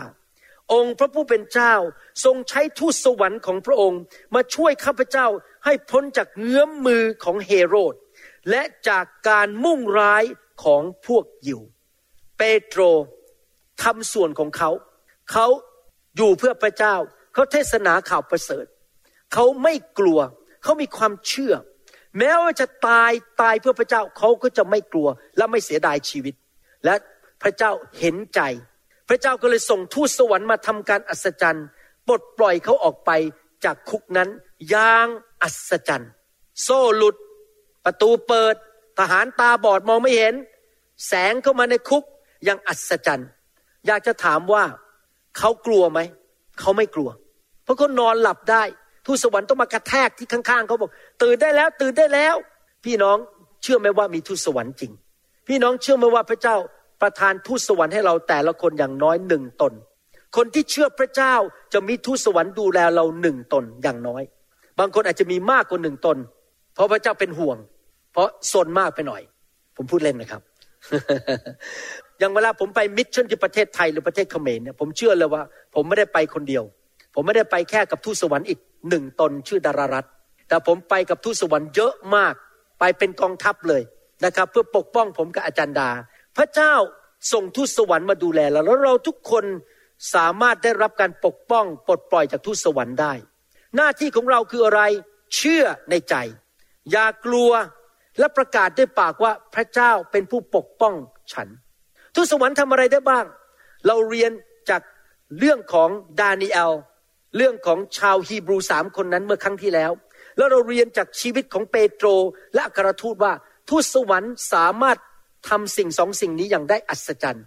[0.74, 1.74] องค์พระผู้เป็นเจ้า
[2.24, 4.02] ทรงใช้ทูตสวรรค์ของพระองค์
[4.36, 5.28] มาช่วยข้าพเจ้า
[5.66, 7.94] ให้พ้นจากเงื้อมมือของเฮโรด
[8.50, 10.24] และจากการมุ่งร้าย
[10.64, 11.62] ของพวกยิว
[12.38, 12.82] เปโตร
[13.84, 14.72] ทำส่วนของเขา
[15.32, 15.48] เขา
[16.18, 16.96] อยู่เพื่อพระเจ้า
[17.34, 18.66] เขาเทศนาข่าวประเสริฐ
[19.34, 20.20] เขาไม่กลัว
[20.64, 21.54] เขามีความเชื่อ
[22.18, 26.36] แม้ว่าจะตายตายเพื่อพระเจ้าเขาก็จะไม่กลัวและไม่เสียดายชีวิต
[26.86, 26.96] และ
[27.44, 28.42] พระเจ้าเห็นใจ
[29.10, 31.66] พระเจ้าก็เลยส่งทูตสวรรค์มาทำการอัศจรรย์
[32.08, 33.12] ปลดปล่อยเขาออกไป
[33.66, 34.30] จากคุกนั้น
[34.70, 35.08] อย่าง
[35.44, 36.12] อัศจรรย์
[36.64, 37.16] โซ่หลุด
[37.86, 38.56] ประตูเปิด
[39.00, 40.36] ทหารตาบอดมองไม่เห็น
[41.08, 42.04] แสงเข้ามาในคุก
[42.44, 43.30] อย่างอัศจรรย์
[43.88, 44.64] อยากจะถามว่า
[45.38, 46.00] เขากลัวไหม
[46.60, 47.10] เขาไม่กลัว
[47.64, 48.64] เพราะเขานอนหลับได้
[49.06, 50.92] ทูตสวรรค์ต้องมากระแทกที่ข้างๆเขาบอก
[51.22, 52.36] ตื่นได้แล้ว ตื่นได้แล้ว
[52.86, 53.18] พี่น้อง
[53.64, 54.92] เชื่อไหมว่ามีทูตสวรรค์จริง
[55.48, 56.56] พี่น้องเชื่อไหมว่าพระเจ้า
[57.02, 59.74] ประทานทูตสวรรค์ให้เราแต่ละคนอย่างน้อยหนึ่งตน
[60.36, 61.36] คนที่เชื่อพระเจ้า
[61.74, 64.24] จะมีทูตสวรรค์ดูแลเราหนึ่งตนอย่างน้อย
[64.80, 66.18] บางคนอาจจะมีมากกว่าหนึ่งตน
[66.76, 67.58] เพราะพระเจ้าเป็นห่วง
[68.14, 69.22] เพราะสนมากไปหน่อย
[69.76, 70.42] ผมพูดเล่นนะครับ
[72.22, 75.44] อย่างเวลาผมไปมิชชั่นที่ประเทศไทยหรือประเทศเขมรเนี่ยผมเชื่อเลยว่า
[75.76, 76.64] ผมไม่ได้ไปคนเดียว
[77.14, 80.06] ผมไม่ได้ไปแค่กับทูตสวรรค์อีกหนึ่งตนชื่อดารารัต
[80.48, 82.34] แต่ผมไปกับทูตสวรรค์เยอะมาก
[82.80, 83.82] ไปเป็นกองทัพเลย
[84.26, 85.90] นะครับ เพื่อปกป้องผมกับอาจารย์ดา
[86.38, 86.74] พระเจ้า
[87.34, 89.46] ส่งทูตสวรรค์มาดูแลเราแล้วเราทุกคน
[90.16, 93.14] สามารถได้รับการปกป้องปลดปล่อยจากทูตสวรรค์ได้
[93.76, 94.82] หน้าที่ของเราคืออะไร
[95.36, 96.16] เชื่อในใจ
[96.92, 97.52] อย่ากลัว
[98.20, 100.94] และประกาศด้วยปากว่าพระเจ้าเป็นผู้ปกป้อง
[101.34, 101.48] ฉัน
[102.16, 103.26] ทูตสวรรค์ทำอะไรได้บ้าง
[103.88, 104.32] เราเรียน
[104.70, 104.82] จาก
[105.40, 106.74] เรื่องของดานีเอล
[107.38, 109.92] เรื่องของชาวฮีบรูสามคนนั้นเมื่อครั้งที่แล้ว
[110.38, 112.08] แล้วเราเรียนจากชีวิตของเปโตร
[112.54, 113.34] และอัครทูตว่า
[113.70, 114.98] ทูตสวรรค์สามารถ
[115.50, 117.46] ทำสิ่งสองสิ่งนี้อย่างได้อัศจรรย์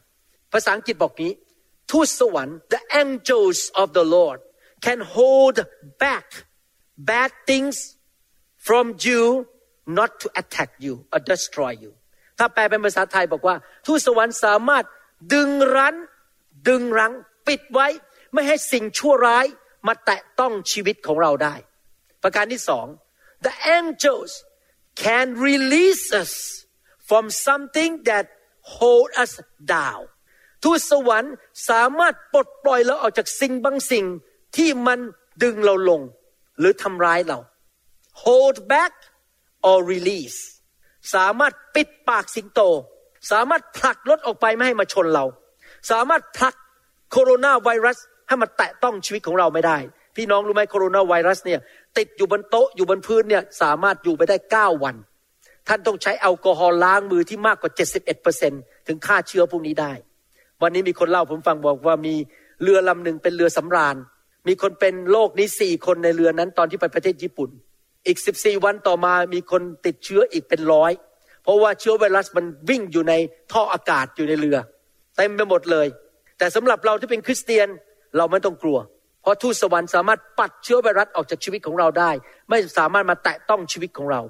[0.53, 1.33] ภาษาอังกฤษบอกนี้
[1.91, 4.39] ทูตสวรรค์ the angels of the Lord
[4.87, 5.57] can hold
[6.05, 6.27] back
[7.11, 7.77] bad things
[8.67, 9.23] from you
[9.99, 11.93] not to attack you or destroy you
[12.39, 14.85] ถ้าแปลเป็นภาษาไทยบอกว่า ทูตสวรรค์สามารถ
[15.35, 15.97] ดึงรั้น
[16.69, 17.13] ดึงรั้ง
[17.49, 17.89] ปิดไว้
[18.33, 19.47] ไม่ให้สิ่งชั่วร้าย
[19.87, 21.55] มาแตะต้องชีวิตของเราได้
[22.23, 22.87] ประการที่สอง
[23.47, 24.33] the angels
[25.05, 26.33] can release us
[27.09, 28.25] from something that
[28.77, 29.33] hold us
[29.75, 30.03] down
[30.63, 31.35] ทูตสวรรค์
[31.71, 34.05] สามารถปลดปล่อยเราออกจากสิ่งบางสิ่ง
[34.57, 34.99] ที่มัน
[35.43, 36.01] ดึงเราลง
[36.59, 37.39] หรือทำร้ายเรา
[38.25, 38.93] hold back
[39.69, 40.39] or release
[41.15, 42.61] สามารถปิดปากสิงโต
[43.33, 45.25] สามารถผลักรถออกไปไม่ให้มาชนเรา
[45.91, 46.55] สามารถผลัก
[47.11, 49.79] โคโรนาไวรัสให้มาแตะต้องชีวิตของเราไม่ได้
[50.17, 51.61] พี่น้องรู้ไหมโคโรนาไวรัสเนี่ย
[51.99, 54.97] ติดอยู่บนโต๊ะอยู่บนพื้นเนี่ยสามารถอยู่ไปได้ 9 วัน
[55.69, 57.71] ท่านต้องใช้แอลกอฮอล์ล้างมือที่มากกว่า
[58.29, 59.93] 71%ถึงฆ่าเชื้อพวกนี้ได้
[60.63, 62.15] วันนี้มีคนเล่าผมฟังบอกว่ามี
[62.63, 63.97] เรือลำหนึ่งเป็นเรือสำราญ
[64.49, 67.51] มีคนเป็นโรคนี้สี่คนในเรือนั้นตอนที่ไปประเทศญี่ปุ่น
[68.07, 70.93] อีก 14 วันต่อมามีคนติดเชื้ออีกเป็นร้อย
[71.43, 73.15] เพราะว่าเชื้อไวรัสมันวิ่งอยู่ใน
[73.53, 74.59] ท่ออากาศอยู่ในเรือ
[75.17, 75.87] เต็มไปหมดเลย
[76.39, 77.69] แต่สำหรับเราที่เป็นคริสเตียน
[78.17, 78.79] เราไม่ต้องกลัว
[79.23, 82.11] เพราะทูตสวรรค์สามารถปัดเชื้อไวรัสออกจากชีวิตของเราได้
[82.51, 84.21] ไม่สามารถมาแตะต้องชีวิตของเรา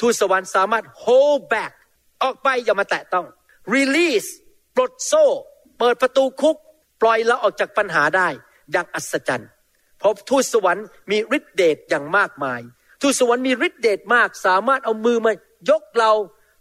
[0.00, 1.72] ทูตสวรรค์สามารถ hold back
[2.22, 3.26] ออกไปอย่ามาแตะต้อง
[3.74, 4.28] release
[4.76, 5.24] ปลดโซ่
[5.78, 6.56] เปิดประตูคุก
[7.02, 8.28] ปล่อยเราออกจากปัญหาได้
[8.72, 9.50] อย่างอัศจรรย์
[9.98, 12.60] เพราะทูตสวรรค์มีฤทธิเดชอย่างมากมาย
[13.00, 15.32] ทูตสวรรค์มีฤทธิเดชมาก สามารถเอามือมา
[15.70, 16.12] ยกเรา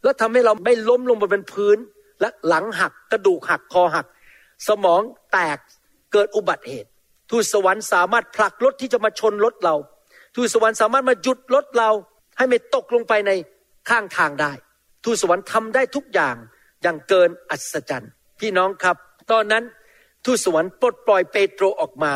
[0.04, 1.78] แล้วทำให้เราไม่ล้มลงบนพื้น
[2.22, 4.06] และหลังหักกระดูกหักคอหัก
[4.68, 5.58] สมองแตก
[6.14, 6.90] เกิดอุบัติเหตุ
[7.30, 9.76] ทูตสวรรค์สามารถผลักรถที่จะมาชนรถเรา
[10.36, 11.90] ทูตสวรรค์สามารถมาหยุดรถเรา
[12.38, 13.32] ให้ไม่ตกลงไปใน
[13.90, 14.52] ข้างทางได้
[15.04, 16.36] ทูตสวรรค์ทำได้ทุกอย่าง
[16.82, 18.96] อย่างเกินอัศจรรย์ พี่น้องครับ
[19.32, 19.64] ตอนนั้น
[20.26, 22.14] ทูตสวรรค์ปลดปล่อยเปโตรออกมา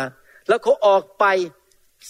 [0.48, 1.26] แล้วเขาออกไป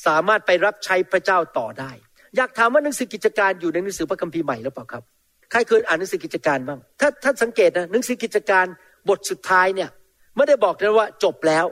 [0.06, 1.92] สามารถไปรับใช้พระเจ้าต่อได้
[2.38, 5.04] อยากถามว่าหนังสือกิจการอยู่ในหนังสือพระคัมภีร์ใหม่หรือเปล่าครับ
[5.52, 8.66] ใครเคยอ่านหนังสือกิจการบ้างถ้าท่านสังเกตนะหนังสือกิจการ
[9.10, 9.90] บทสุดท้ายเนี่ย
[10.36, 11.66] ไม่ได้บอกเลยว่าจบแล้ว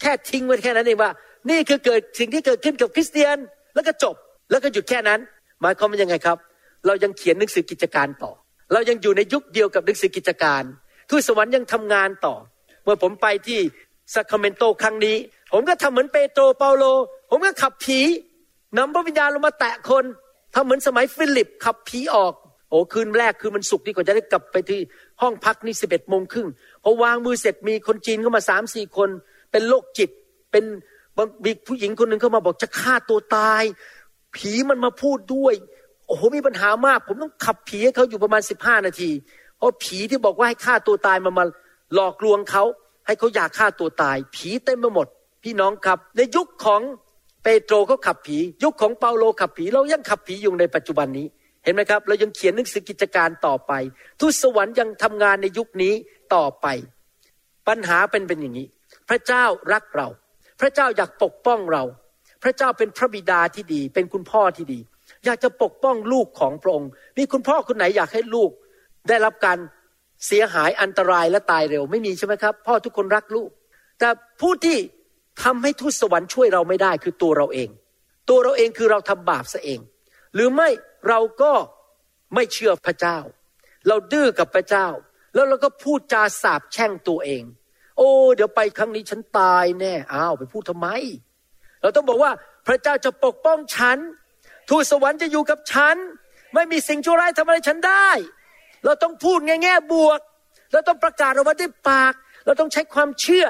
[0.00, 1.10] แค่ทิ้งไว้แค่นั้นเองว่า
[1.50, 3.38] นี่คือเกิดสิ่งที่เกิดขึ้นกับคริสเตียน
[3.74, 4.14] แล้วก็จบ
[4.50, 5.20] แล้วก็หยุดแค่นั้น
[5.62, 6.38] หมายความว่ายังไงครับ
[6.86, 8.32] เรายังเขียนหนังสือกิจการต่อ
[8.72, 10.62] เรายังอยู่ในยุคเดียวกับหนังสือกิจการ
[11.10, 12.34] ทูตสวรรค์ยังทำงานต่อ
[12.84, 13.60] เมื่อผมไปที่
[14.14, 15.16] ซัคราเมนโตครั้งนี้
[15.52, 16.84] ผมก็ทำเหมือนเปโตรเปาโล
[17.30, 18.00] ผมก็ขับผี
[18.76, 20.04] นำพระวิญญาณลงมาแตะคน
[20.54, 22.34] ทำเหมือนสมัยฟิลิป ขับผีออก
[22.68, 24.80] โอ้คืนแรกคือมันสุกที่กว่าจะได้กลับไปที่
[25.20, 26.48] ห้องพักนี่สิบเอ็ดโมงครึ่ง
[26.84, 29.08] พอวางมือเสร็จมีคนจีนเข้ามาสามสี่คน
[29.50, 30.10] เป็นโรคจิต
[30.50, 30.64] เป็น
[31.44, 33.62] มีผู้หญิงคนหนึ่งเข้ามาบอกจะฆ่าตัวตาย
[34.36, 35.54] ผีมันมาพูดด้วย
[36.06, 39.10] โอ้โหมีปัญหามาก ผมต้องขับผีให้เขาอยู่ประมาณสิบห้านาที
[39.58, 41.44] เพราะผีที่บอกว่าให้ฆ่าตัวตายมันมา
[41.94, 42.64] หลอกลวงเขา
[43.06, 45.06] ให้เขาอยากฆ่าตัวตาย ผีเต็มไปหมด
[45.48, 46.82] พี่น้องครับในยุคของ
[47.44, 51.26] เปโตรเขาขับผี ยุคของเปาโลขับผี เรายังขับผีอยู่ในปัจจุบันนี้
[51.64, 53.72] เห็นไหมครับ เรายังเขียนหนังสือกิจการต่อไป
[54.20, 55.94] ทูตสวรรค์ยังทำงานในยุคนี้
[56.34, 56.66] ต่อไป
[57.68, 58.66] ปัญหาเป็นเป็นอย่างนี้
[59.08, 60.08] พระเจ้ารักเรา
[60.60, 61.84] พระเจ้าอยากปกป้องเรา
[62.42, 64.80] พระเจ้าเป็นพระบิดาที่ดี เป็นคุณพ่อที่ดี
[65.24, 68.50] อยากจะปกป้องลูกของพระองค์ มีคุณพ่อคนไหนอยากให้ลูก
[69.08, 69.58] ได้รับการ
[70.26, 73.50] เสียหายอันตรายและตายเร็วไม่มีใช่ไหมครับ พ่อทุกคนรักลูก
[73.98, 74.08] แต่
[74.40, 74.78] ผู้ที่
[75.42, 77.68] ทำให้ทูตสวรรค์ช่วยเราไม่ได้คือตัวเราเอง
[78.28, 79.80] ตัวเราเองคือเราทำบาปซะเอง
[80.34, 80.68] หรือไม่
[81.08, 81.52] เราก็
[82.34, 83.18] ไม่เชื่อพระเจ้า
[83.88, 84.86] เราดื้อกับพระเจ้า
[85.34, 87.42] แล้วเราก็พูดจาสาบแช่งตัวเอง
[87.96, 90.88] โอ้ เดี๋ยวไปครั้งนี้ฉันตายแน่อ้าวไปพูดทำไม
[91.82, 92.32] เราต้องบอกว่า
[92.66, 93.98] พระเจ้าจะปกป้องฉัน
[94.70, 95.96] ทูตสวรรค์จะอยู่กับฉัน
[96.54, 98.08] ไม่มีสิ่งชั่วร้ายทำอะไรฉันได้
[98.84, 100.20] เราต้องพูดแง่แง่บวก
[100.72, 102.14] เราต้องประกาศออกมาด้วยปาก
[102.46, 103.46] เราต้องใช้ความเชื่อ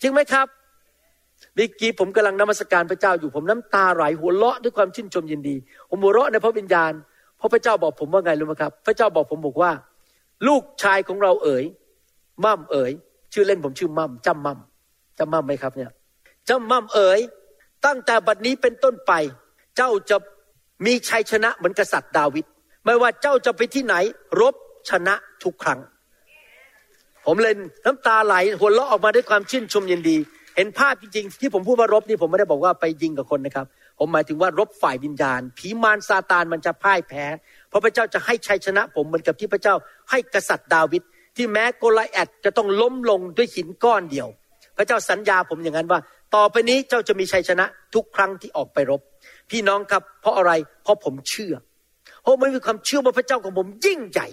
[0.00, 0.46] จริงไหมครับ
[1.56, 5.56] มื่อกี้ผมกำลังนมัสการพระเจ้าอยู่ผมน้ำตาไหลหัวเราะด้วยความชื่นชมยินดี
[5.88, 6.92] ผมหัวเราะในพระวิญญาณ
[7.36, 9.72] เพราะพระเจ้าบอกผมว่าไงรู้ไหมครับ พระเจ้าบอกผมบอกว่า
[10.46, 11.64] ลูกชายของเราเอ๋ย
[12.44, 12.92] มั่มเอ๋ย
[13.32, 14.58] ชื่อเล่นผมชื่อมั่มจำมั่ม
[15.18, 15.90] จำมั่มไหมครับเนี่ย
[16.48, 17.20] จำมั่มเอ๋ย
[17.86, 19.12] ตั้งแต่บัดนี้เป็นต้นไป
[19.76, 20.16] เจ้าจะ
[20.86, 22.44] มีชัยชนะเหมือนกษัตริย์ดาวิด
[22.84, 23.94] ไม่ว่าเจ้าจะไปที่ไหน
[24.40, 24.54] รบ
[24.90, 25.80] ชนะทุกครั้ง
[27.26, 27.54] ผมเลย
[27.86, 30.16] น้ำตาไหลหัวเราะออกมาด้วยความชื่นชมยินดี
[30.56, 33.66] เห็นภาพจริงๆ ที่ผมพูดว่ารบนี่ผมไม่ได้บอกว่าไปยิงกับคนนะครับ
[33.98, 37.24] ผมหมายถึงว่ารบฝ่ายวิญญาณ ผีมารซาตานมันจะพ่ายแพ้
[37.68, 39.74] เพราะพระเจ้าจะให้ชัยชนะผมเหมือนกับที่พระเจ้า
[40.10, 41.02] ให้กษัตริย์ดาวิด
[41.36, 44.28] ที่แม้โกลแอดจะต้องล้มลงด้วยหินก้อนเดียว
[44.76, 46.00] พระเจ้าสัญญาผมอย่างนั้นว่า
[46.34, 49.00] ต่อไปนี้เจ้าจะมีชัยชนะทุกครั้งที่ออกไปรบ
[49.50, 51.54] พี่น้องครับ เพราะอะไรเพราะผมเชื่อ
[52.22, 54.28] เพราะมันมีความเชื่อว่าพระเจ้าของผมยิ่งใหญ่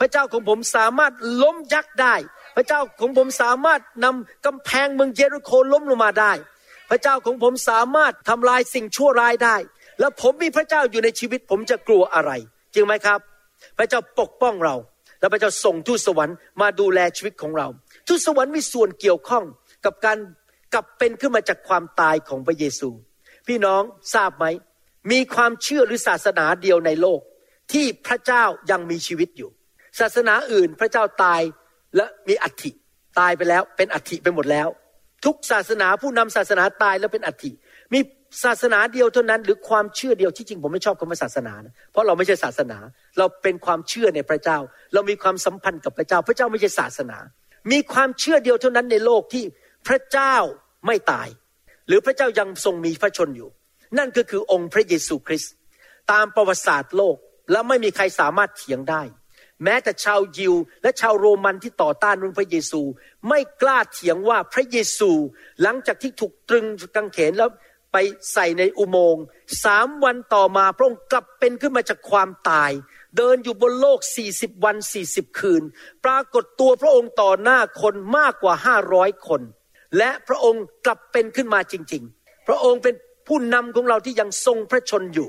[0.00, 1.12] พระเจ้าของผมสามารถ
[1.42, 2.14] ล้มยักษ์ได้
[2.56, 6.32] พระเจ้าของผมสามารถนำกำแพงเมืองเยรูโคล้มลงมาได้
[6.90, 9.56] พระเจ้าของผมสามารถทำลายสิ่งชั่วร้ายได้
[10.00, 12.30] แล้วผมมีพระเจ้าอยู่ในชีวิตผมจะกลัวอะไร
[12.74, 13.18] จริงไหมครับ
[13.78, 14.76] พระเจ้าปกป้องเรา
[15.20, 17.66] แล้วพระเจ้าส่งทูตสวรรค์มาดูแลชีวิตของเรา
[18.08, 19.44] ทูตสวรรค์มีส่วนเกี่ยวข้อง
[19.84, 20.18] กับการ
[20.74, 22.88] กลับเป็นขึ้นมาจากความตายของพระเยซู
[23.46, 23.82] พี่น้อง
[24.14, 24.46] ทราบไหม
[25.10, 27.20] มีความเชื่อหรือศาสนาเดียวในโลก
[27.72, 29.50] ที่พระเจ้ายังมีชีวิตอยู่
[30.00, 31.40] ศาสนาอื่นพระเจ้าตาย
[31.96, 32.70] และมีอัฐิ
[33.18, 34.68] ตายไปแล้ว เป็นอัฐิไปหมดแล้ว
[35.24, 37.50] ทุกศาสนาผู้นำศาสนาตายแล้วเป็นอัฐิ
[37.92, 38.00] มี
[38.44, 42.78] ศาสนาเดียวเท่านั้น หรือความเชื่อเดียวที่จริงผมไม่ชอบคำว่าศาสนานะเพราะเราไม่ใช่ศาสนา
[43.18, 44.58] เราเป็นความเชื่อในพระเจ้า
[44.94, 47.18] เรามีความสัมพันธ์กับพระเจ้า พระเจ้าไม่ใช่ศาสนา
[47.72, 49.44] มีความเชื่อเดียวเท่านั้นในโลกที่
[49.88, 50.34] พระเจ้า
[50.86, 51.28] ไม่ตาย
[51.86, 53.50] หรือพระเจ้ายังทรงมีพระชนอยู่
[53.98, 55.52] นั่นก็คือองค์พระเยซูคริสต์
[56.12, 57.16] ตามประวัติศาสตร์โลก
[57.50, 59.02] และไม่มีใครสามารถเถียงได้
[59.62, 62.80] แม้แต่ชาวยิว และชาวโรมันที่ต่อต้านพระเยซู
[63.28, 65.10] ไม่กล้าเถียงว่าพระเยซู
[65.62, 67.50] หลังจากที่ถูกตรึงกางเขนแล้ว
[67.92, 67.96] ไป
[68.32, 69.24] ใส่ในอุโมงค์
[69.64, 72.70] สามวันต่อมาพระองค์กลับเป็นขึ้นมาจากความตาย
[73.16, 73.98] เดินอยู่บนโลก
[74.32, 74.76] 40 วัน
[75.08, 75.62] 40 คืน
[76.04, 78.54] ปรากฏตัวพระองค์ต่อหน้าคนมากกว่า
[78.90, 79.40] 500 คน
[79.98, 82.94] และพระองค์กลับเป็นขึ้นมาจริง ๆ พระองค์เป็น
[83.28, 85.28] ผู้นำของเราที่ยังทรงพระชนอยู่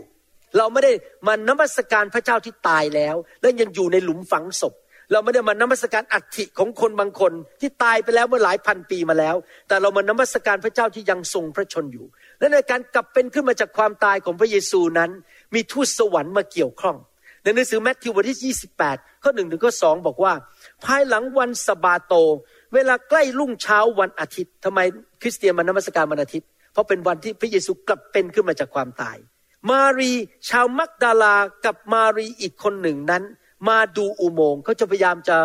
[0.58, 0.94] เราไม่ได้
[1.28, 4.74] มานมัสการพระเจ้าที่ตายแล้ว และยังอยู่ในหลุมฝังศพ
[5.12, 9.36] เราไม่ได้มานมัสการอัฐิของคนบางคนที่ตายไปแล้วเมื่อหลายพันปีมาแล้ว
[9.68, 12.06] แต่เรามานมัสการพระเจ้าที่ยังทรงพระชนอยู่
[12.40, 15.12] และในการกลับเป็นขึ้นมาจากความตายของพระเยซูนั้น
[15.54, 16.98] มีทูตสวรรค์มาเกี่ยวข้อง
[17.44, 18.54] ในหนังสือแมทธิวบทที่
[18.86, 20.34] 28 ข้อหนึ่งถึงข้อสองบอกว่า
[20.86, 22.14] ภายหลังวันสบาโต
[22.74, 24.80] เวลาใกล้รุ่งเช้าวันอาทิตย์ทำไม
[25.22, 29.18] คริสเตียนมานมัสการวันอาทิตย์ เพราะเป็นวันที่พระเยซูกลับเป็นขึ้นมาจากความตาย
[29.70, 30.14] มารี
[30.50, 33.24] ชาวมักดาลากับมารีอีกคนหนึ่งนั้น
[33.70, 35.38] มาดูอุโมงค์เขาจะพยายามจะ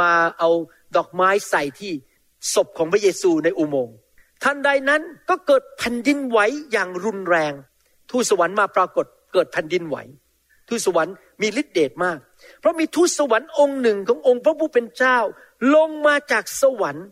[0.00, 0.50] มาเอา
[0.96, 1.92] ดอกไม้ใส่ที่
[2.54, 3.96] ศพของพระเยซูในอุโมงค์
[4.42, 6.38] ทันใดนั้นก็เกิดแผ่นดินไหว
[6.72, 7.52] อย่างรุนแรง
[8.10, 9.96] ทูตสวรรค์มาปรากฏเกิดแผ่นดินไหว
[10.68, 12.18] ทูตสวรรค์มีฤทธิเดชมาก
[12.60, 15.18] เพราะมีทูตสวรรค์องค์หนึ่งขององค์พระผู้เป็นเจ้า
[15.74, 17.06] ลงมาจากสวรรค์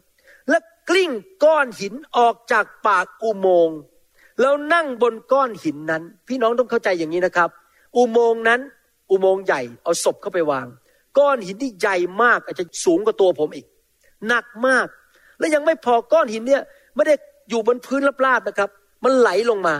[0.49, 1.11] และกลิ้ง
[1.45, 3.79] ก้อนหินออกจากปากอุโมงค์
[4.41, 7.51] แล้วนั่งบนก้อนหินนั้น พี่น้องต้องเข้าใจอย่างนี้นะครับ
[7.97, 8.61] อุโมงค์นั้น
[9.11, 10.67] อุโมงค์ใหญ่เอาศพเข้าไปวาง
[11.19, 13.67] ก้อนหินที่ใหญ่มากอาจจะสูงกว่าตัวผมอีก
[14.29, 14.87] หนักมาก
[15.39, 16.63] และยังไม่พอก้อนหินเนี่ย
[16.97, 17.15] ไม่ได้
[17.51, 18.71] อยู่บนพื้นราบๆนะครับ
[19.05, 19.75] มันไหลลงมา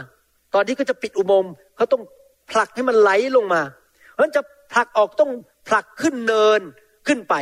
[0.55, 2.03] ตอนที่เขาจะปิดอุโมงค์เขาต้อง
[2.51, 3.63] ผลักให้มันไหลลงมา
[4.11, 4.43] เพราะฉะนั้นจะ
[4.73, 5.31] ผลักออกต้อง
[5.69, 6.61] ผลักขึ้นเนิน
[7.07, 7.35] ขึ้นไป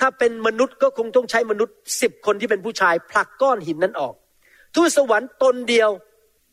[0.00, 4.14] ถ้าเป็นมนุษย์ก็คงต้องใช้มนุษย์สิบคนที่เป็นผู้ชายผลักก้อนหินนั้นออก
[4.74, 5.90] ทูตสวรรค์ตนเดียว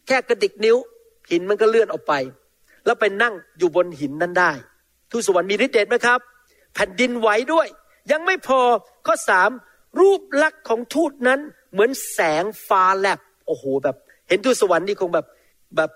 [0.08, 0.78] แค่กระดิกนิ้ว
[1.32, 2.14] หินมันก็เลื่อนออกไป
[2.86, 4.52] แล้วไปนั่งอยู่บนหินนั้นได้
[5.12, 6.20] ทูตสวรรค์มีฤทธิ์เดชไหมครับ
[6.74, 7.68] แผ่นดินไหวด้วย
[8.12, 8.60] ยังไม่พอ
[9.06, 9.50] ข้อสาม
[10.00, 11.40] รูปลักษณ์ของทูตนั้น
[11.72, 13.96] เหมือนแสงฟ้าแลบโอ้โหแบบ
[14.30, 15.26] เห็นทูตสวรรค์นี่คงแบบ
[15.78, 15.92] แบบ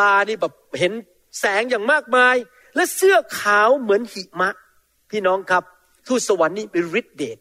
[0.00, 0.92] ตานี่แบบเห็น
[1.40, 2.36] แสงอย่างมากมาย
[2.74, 4.50] และเสื้อขาวเหมือนหิมะ
[5.10, 5.64] พี่น้องครับ
[6.08, 7.38] ทูตสวรรค์นี่มีฤทธิเดช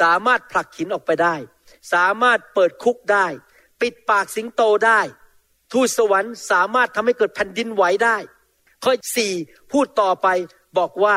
[0.00, 1.34] สามารถผลักหินออกไปได้
[1.92, 3.26] สามารถเปิดคุกได้
[3.80, 5.00] ปิดปากสิงโตได้
[5.72, 8.16] ทูตสวรรค์สามารถทำให้เกิดแผ่นดินไหวได้
[8.84, 9.32] ข้อสี่
[9.72, 10.28] พูดต่อไป
[10.78, 11.16] บอกว่า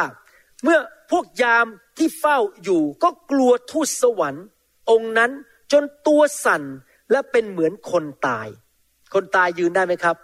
[0.63, 0.80] เมื่อ
[1.12, 1.66] พวกยาม
[1.98, 4.46] ที่เฝ้าอยู่ก็กลัวทูตสวรรค์
[4.89, 5.32] องค์นั้น
[5.72, 6.63] จนตัวสั่น
[7.12, 8.48] และเป็นเหมือนคนตาย
[9.13, 10.16] คนตายยืนได้ไหมครับ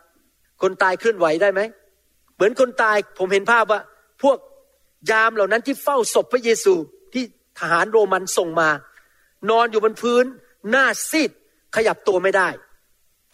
[0.61, 1.61] คนตายเคลื่อนไหวได้ไหม
[2.35, 3.81] เหมือนคนตายผมเห็นภาพว่า
[4.23, 4.37] พวก
[5.11, 6.73] ยามเหล่านั้นที่เฝ้าศพพระเยซู
[7.13, 7.23] ที่
[7.59, 8.69] ทหารโรมันส่งมา
[9.49, 10.25] นอนอยู่บนพื้น
[10.69, 11.31] หน้าซีด
[11.75, 12.47] ขยับตัวไม่ได้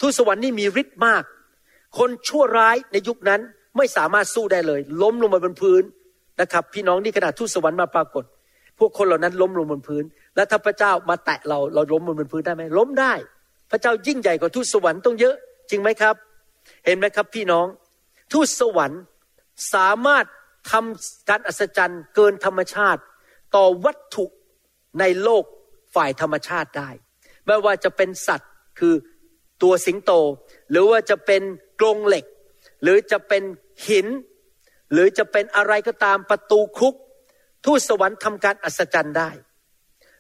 [0.02, 1.24] ทูตสวรรค์นี่มีฤทธิ์มาก
[1.98, 3.42] คนชั่วร้ายในยุคนั้น
[3.78, 5.84] ไม่สามารถสู้ได้เลย ล้มลงมาบนพื้น
[6.42, 8.24] นะครับ พี่น้องนี่ขนาดทูตสวรรค์มาปรากฏ
[8.80, 10.04] พวกคนเหล่านั้นล้มลงบนพื้น
[10.36, 13.14] แล้วถ้าพระเจ้ามาแตะเราเราล้มลงบนพื้นได้ไหมล้มได้
[13.72, 15.36] พระเจ้ายิ่งใหญ่กว่าทูตสวรรค์ต้องเยอะ
[15.70, 16.16] จริงไหมครับ
[16.86, 17.66] เห็นไหมครับ พี่น้อง
[18.34, 19.02] ทูตสวรรค์
[19.74, 20.26] สามารถ
[20.72, 23.02] ทำการอัศจรรย์เกินธรรมชาติ
[23.56, 24.26] ต่อวัตถุ
[25.00, 25.44] ในโลก
[25.96, 26.90] ฝ่ายธรรมชาติได้
[27.46, 28.94] ไม่ว่าจะเป็นสัตว์คือ
[29.64, 30.12] ตัวสิงโต
[30.72, 31.42] หรือว่าจะเป็น
[31.80, 32.26] กรงเหล็ก
[32.84, 33.44] หรือจะเป็น
[33.88, 34.08] หิน
[34.92, 36.94] หรือจะเป็นอะไรก็ตามประตูคุก
[37.66, 39.30] ทูตสวรรค์ทำการอัศจรรย์ได้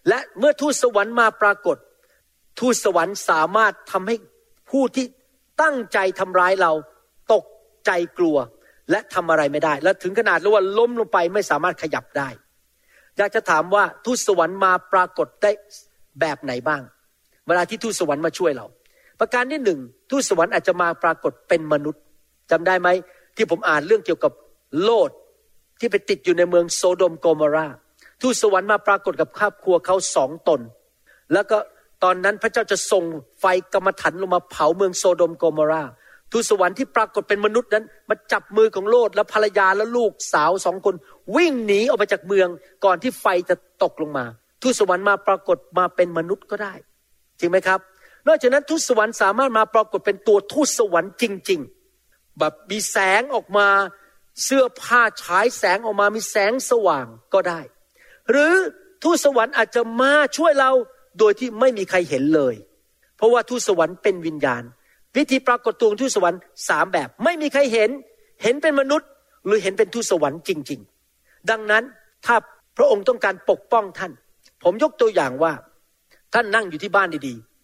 [0.07, 1.77] และเมื่อทูตสวรรค์มาปรากฏ
[2.59, 4.15] ทูตสวรรค์สามารถทำให้
[4.69, 5.05] ผู้ที่
[5.61, 6.71] ตั้งใจทำร้ายเรา
[7.33, 7.45] ตก
[7.85, 8.37] ใจกลัว
[8.91, 12.29] และทำอะไรไม่ได้ และถึงขนาดรว่าล้มลงไปไม่สามารถขยับได้
[13.17, 15.51] อยากจะถามว่าทูตสวรรค์มาปรากฏได้
[16.19, 16.81] แบบไหนบ้าง
[17.47, 18.65] เวลาที่ทูตสวรรค์มาช่วยเรา
[19.19, 22.01] ประการที่หนึ่งทูตสวรรค์อาจจะมาปรากฏเป็นมนุษย์
[22.51, 22.89] จำได้ไหม
[23.35, 24.31] ที่ผมอ่านเรื่องเกี่ยวกับ
[24.81, 25.11] โลด
[25.79, 27.67] ที่ไปติดอยู่ในเมืองโซโดมโกมอรา
[28.21, 30.61] ทูตสวรรค์มาปรากฏกับครอบครัวเขาสองตน
[31.33, 31.57] แล้วก็
[32.03, 33.03] ตอนนั้นพระเจ้าจะส่ง
[33.39, 35.83] ไฟกรรมฐานลงมาเผาเมืองโซโดมโกมอรา
[36.31, 40.95] ทูตสวรรค์ที่ปรากฏเป็นมนุษย์นั้นมาจับมือของโลดและภรรยาและลูกสาวสองคน
[41.35, 42.47] วิ่งหนีออกไปจากเมือง
[42.85, 44.25] ก่อนที่ไฟจะตกลงมา
[44.61, 46.73] ทูตสวรรค์มาปรากฏมาเป็นมนุษย์ก็ได้
[47.39, 47.79] จริงไหมครับ
[48.27, 51.61] นอกจากนั้นทูตสวรรค์สามารถมาปรากฏเป็นตัวทูตสวรรค์จริง
[51.99, 53.67] ๆ แบบมีแสงออกมา
[54.43, 57.59] เสื้อผ้าฉายแสงออกมามีแสงสว่างก็ได้
[58.31, 58.53] หรือ
[59.03, 60.71] ทูตสวรรค์อาจจะมาช่วยเรา
[61.19, 62.55] โดยที่ไม่มีใครเห็นเลย
[63.17, 64.63] เพราะว่าทูตสวรรค์เป็นวิญญาณ
[65.15, 67.89] วิธีปรากฏตัวของทูตสวรรค์สามแบบ ไม่มีใครเห็น
[68.43, 69.09] เห็นเป็นมนุษย์
[69.45, 70.79] หรือเห็นเป็นทูตสวรรค์จริง
[71.15, 71.83] ๆ ดังนั้น
[72.25, 72.35] ถ้า
[72.77, 74.11] พระองค์ต้องการปกป้องท่าน
[74.63, 75.53] ผมยกตัวอย่างว่า
[76.33, 77.54] ท่านนั่งอยู่ที่บ้านดีๆ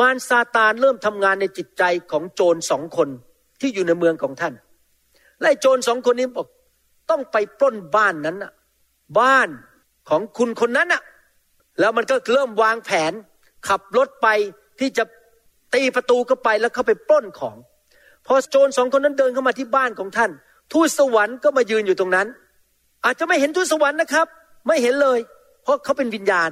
[0.00, 3.08] มารซาตานเริ่มทำงานในจิตใจของโจรสองคน
[3.60, 4.54] ที่อยู่ในเมืองของท่าน
[5.40, 6.48] และโจรสองคนนี้บอก
[7.10, 8.52] ต้องไปปล้นบ้านนั้นน่ะ
[9.20, 9.48] บ้าน
[10.08, 11.02] ของคุณคนนั้นน่ะ
[11.80, 13.12] แล้วมันก็เริ่มวางแผน
[13.68, 14.28] ขับรถไป
[14.80, 15.04] ที่จะ
[15.74, 17.56] ตีประตูเข้าไปแล้วเข้าไปปล้นของ
[18.26, 20.30] พอโจรสองคนนั้นเดินเข้ามาที่บ้านของท่าน
[20.72, 22.26] ทูตสวรรค์ก็มายืนอยู่ตรงนั้น
[23.04, 24.26] อาจจะไม่เห็นทูตสวรรค์นะครับ
[24.66, 25.18] ไม่เห็นเลย
[25.62, 26.50] เพราะเขาเป็นวิญญาณ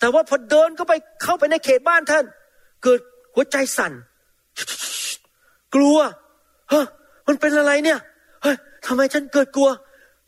[0.00, 2.24] แต่ว่าพอเดินเข้าไปเข้าไปในเขตบ้านท่าน
[2.86, 3.00] เกิด
[3.34, 3.92] หัวใจสั่น
[5.74, 5.98] กลัว
[6.70, 6.82] เฮ้
[7.28, 7.98] มันเป็นอะไรเนี่ย
[8.42, 9.70] เฮ้ยทำไมฉันเกิดกลัว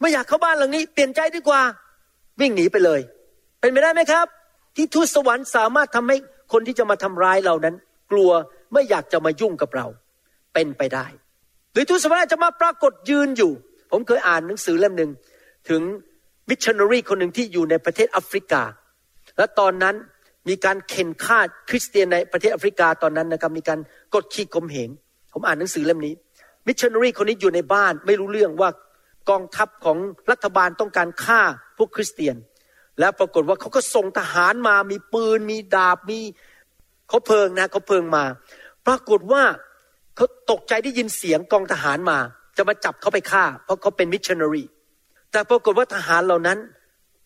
[0.00, 1.62] ไม่อยากเข้าบ้านหลังนี้ เปลี่ยนใจดีกว่า
[2.40, 3.00] วิ่งหนีไปเลย
[3.60, 4.26] เป็นไปได้ไหมครับ
[4.76, 6.16] ที่ทูตสวรรค์สามารถทำให้
[6.52, 7.74] คนที่จะมาทำร้ายเรานั้น
[8.10, 8.30] กลัว
[8.72, 9.86] ไม่อยากจะมายุ่งกับเรา
[10.54, 11.06] เป็นไปได้
[11.72, 13.52] หรือทูตสวรรค์จะมาปรากฏยืนอยู่
[13.90, 15.10] ผมเคยอ่านหนังสือเล่มหนึ่ง
[15.68, 15.82] ถึง
[16.48, 18.62] มิชชันนารีคนหนึ่งที่อยู่ในประเทศแอฟริกา
[19.36, 19.94] และตอนนั้น
[20.48, 23.78] มีการเข่นฆ่าคริสเตียนในประเทศแอฟริกาตอนนั้นนะครับมีการ
[24.14, 24.88] กดขี่ข่มเหง
[25.32, 26.14] ผมอ่านหนังสือเล่มนี้
[26.66, 28.70] มิชชันนารีคนนี้อยู่ในบ้านไม่รู้เรื่องว่า
[29.30, 29.98] กองทัพของ
[30.30, 31.40] รัฐบาลต้องการฆ่า
[31.76, 32.36] พวกคริสเตียน
[33.00, 36.20] แล้วปรากฏว่าเขาก็ส่งทหารมามีปืน มีดาบมี
[37.08, 38.24] เขาเพลิงนะเขาเพลิงมา
[38.86, 39.42] ปรากฏว่า
[40.16, 42.18] เขาตกใจได้ยินเสียงกองทหารมา
[42.56, 44.64] จะมาจับเขาไปฆ่า เพราะเขาเป็นมิชชันนารี
[45.30, 46.58] แต่ปรากฏว่าทหารเหล่านั้น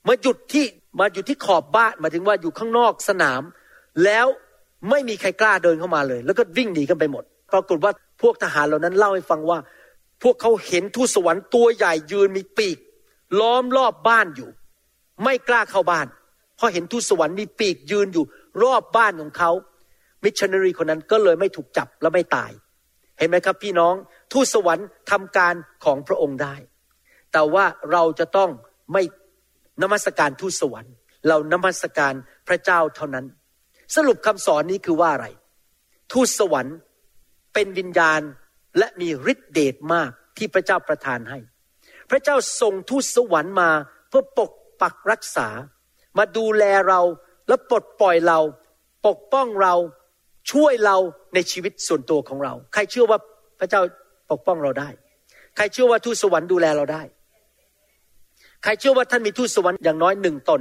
[0.09, 0.64] มาหยุดที่
[0.99, 3.43] มาอยู่ที่ขอบบ้านมาถึงว่าอยู่ข้างนอกสนาม
[4.05, 4.26] แล้ว
[4.90, 9.59] ไม่มีใครกล้าเดินเข้ามาเลย แล้วก็วิ่งหนีกันไปหมด ปรากฏว่าพวกทหารเหล่านั้นเล่าให้ฟังว่า
[10.22, 12.78] พวกเขาเห็นทูตสวรรค์ตัวใหญ่ยืนมีปีก
[13.40, 14.51] ล้อมรอบบ้านอยู่
[15.24, 16.07] ไม่กล้าเข้าบ้าน
[16.57, 18.24] เพราะเห็นทูตสวรรค์มีปีกยืนอยู่
[18.62, 19.51] รอบบ้านของเขา
[20.22, 22.51] มิชชันนารีคนนั้นก็เลยไม่ถูกจับและไม่ตาย
[23.18, 23.95] เห็นไหมครับพี่น้อง
[24.32, 26.55] ทูตสวรรค์ทำการของพระองค์ได้
[27.32, 28.51] แต่ว่าเราจะต้อง
[28.93, 29.03] ไม่
[29.83, 30.95] นมัสการทูตสวรรค์
[31.29, 32.14] เรานมัสการ
[32.49, 33.27] พระเจ้าเท่านั้น
[33.97, 35.27] สรุปคำสอนนี้คือว่าอะไร
[36.12, 36.77] ทูตสวรรค์
[37.55, 38.20] เป็นวิญญาณ
[38.79, 41.39] และมีฤทธิเดชมากที่พระเจ้าประทานให้
[42.11, 43.70] พระเจ้าส่งทูตสวรรค์มา
[44.09, 44.51] เพื่อปก
[44.83, 45.49] ปักรักษา
[46.18, 47.01] มาดูแลเรา
[47.49, 48.39] และปลดปล่อยเรา
[49.07, 49.75] ปกป้องเรา
[50.53, 50.97] ช่วยเรา
[51.35, 53.18] ในชีวิตส่วนตัวของเรา ใครเชื่อว่า
[53.61, 53.81] พระเจ้า
[54.31, 54.89] ปกป้องเราได้
[55.57, 57.03] ใครเชื่อว่าทูตสวรรค์ดูแลเราได้
[58.63, 60.61] ใครเชื่อว่าท่านมีทูตสวรรค์อย่างน้อยหนึ่งตน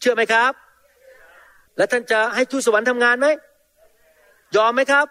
[0.00, 0.52] เชื่อไหมครับ
[1.76, 3.26] และท่านจะให้ทูตสวรรค์ทำงานไหม
[4.56, 5.06] ยอมไหมครับ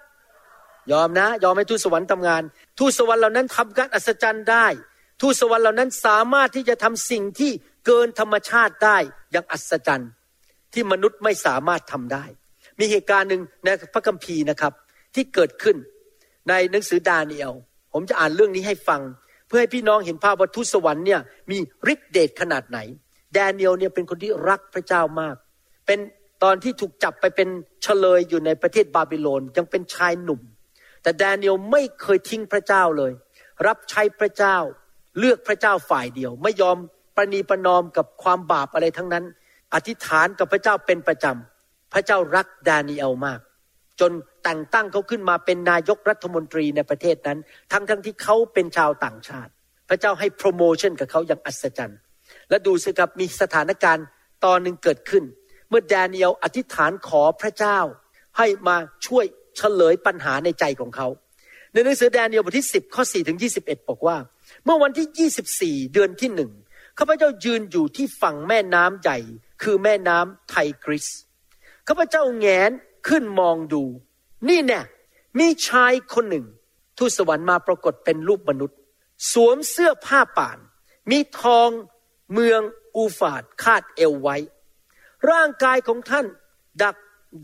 [0.92, 2.42] ยอมนะ ยอมให้ทูตสวรรค์ทำงาน
[2.80, 4.68] ทูตสวรรค์เหล่านั้นทำการอัศจรรย์ได้
[5.22, 7.52] ทูตสวรรค์เหล่านั้นสามารถที่จะทำสิ่งที่
[7.86, 8.98] เกินธรรมชาติได้
[9.32, 10.12] อย่างอัศจรรย์
[10.74, 12.26] ที่มนุษย์ไม่สามารถทำได้
[12.80, 14.74] มีเหตุการณ์หนึ่งในพระคัมภีร์นะครับ
[15.16, 15.78] ที่เกิดขึ้น
[16.50, 17.54] ในหนังสือดาเนียล
[17.94, 19.02] ผมจะอ่านเรื่องนี้ให้ฟัง
[19.48, 21.22] เพื่อให้พี่น้องเห็นภาพว่าทูตสวรรค์เนี่ย
[21.52, 21.58] มี
[21.94, 22.80] ฤทธิเดชขนาดไหน
[23.34, 25.36] แดเนียลเนี่ยเป็นคนที่รักพระเจ้ามาก
[25.86, 26.00] เป็น
[26.44, 27.50] ตอนที่ถูกจับไปเป็น
[27.84, 30.42] เฉลยอยู่ในประเทศบาบิโลนยังเป็นชายหนุ่ม
[31.02, 33.12] แต่แดเนียลไม่เคยทิ้งพระเจ้าเลย
[33.68, 34.58] รับใช้พระเจ้า
[35.20, 36.78] เลือกพระเจ้าฝ่ายเดียว ไม่ยอม
[37.16, 39.26] ประนีประนอมกับความบาปอะไรทั้งนั้น
[39.74, 43.40] อธิษฐานกับพระเจ้าเป็นประจำพระเจ้ารักดาเนียลมาก
[44.00, 44.12] จน
[44.46, 47.40] แต่งตั้งเขาขึ้นมาเป็นนายกรัฐมนตรีในประเทศนั้น
[47.72, 49.52] ทั้งทั้งที่เขาเป็นชาวต่างชาติ
[49.90, 52.00] พระเจ้าให้โปรโมชั่นกับเขาอย่างอัศจรรย์
[52.50, 54.06] และดูสิครับมีสถานการณ์
[54.46, 55.24] ตอนหนึ่งเกิดขึ้น
[55.70, 57.80] เมื่อแดเนียลอธิษฐานขอพระเจ้า
[58.38, 58.78] ให้มา
[59.08, 59.26] ช่วย
[59.58, 61.08] เฉลยปัญหาในใจของเขา
[61.74, 64.18] ในหนังสือแดเนียลบทที่ 10 ข้อ 4 ถึง 21 บอกว่า
[64.66, 66.52] เมื่อวันที่ 24 เดือนที่หนึ่ง
[67.00, 69.18] ข้าพเจ้ายืนอยู่ที่ฝั่งแม่น้ำใหญ่
[69.64, 71.08] คือแม่น้ำไทกริส
[71.88, 72.72] ข้าพเจ้าแงน
[73.08, 73.84] ขึ้นมองดู
[74.50, 74.82] นี่แน่
[75.40, 76.46] มีชายคนหนึ่ง
[76.98, 78.78] ทูตสวรรค์มาปรากฏเป็นรูปมนุษย์
[79.32, 80.58] สวมเสื้อผ้าป่าน
[81.12, 81.70] มีทอง
[82.34, 82.62] เมือง
[82.96, 84.38] อูฟาดคาดเอวไว้
[85.30, 86.26] ร่างกายของท่าน
[86.82, 86.96] ดัก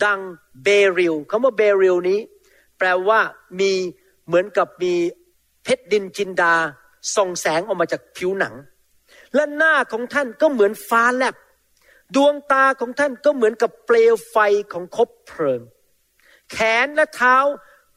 [0.04, 0.22] ดัง
[0.64, 2.20] เบริลคำว่าเบริลนี้
[2.78, 3.20] แปลว่า
[3.60, 3.72] มี
[4.26, 4.94] เหมือนกับมี
[5.64, 6.54] เพชรดินจินดา
[7.16, 8.56] ส่องแสงออกมาจากผิวหนัง
[9.36, 11.36] และหน้าของท่านก็เหมือนฟ้าแลบ
[12.16, 14.38] ดวงตาของท่านก็เหมือนกับเปลวไฟ
[14.74, 15.62] ของคบเพลิง
[16.52, 17.38] แขนและเท้า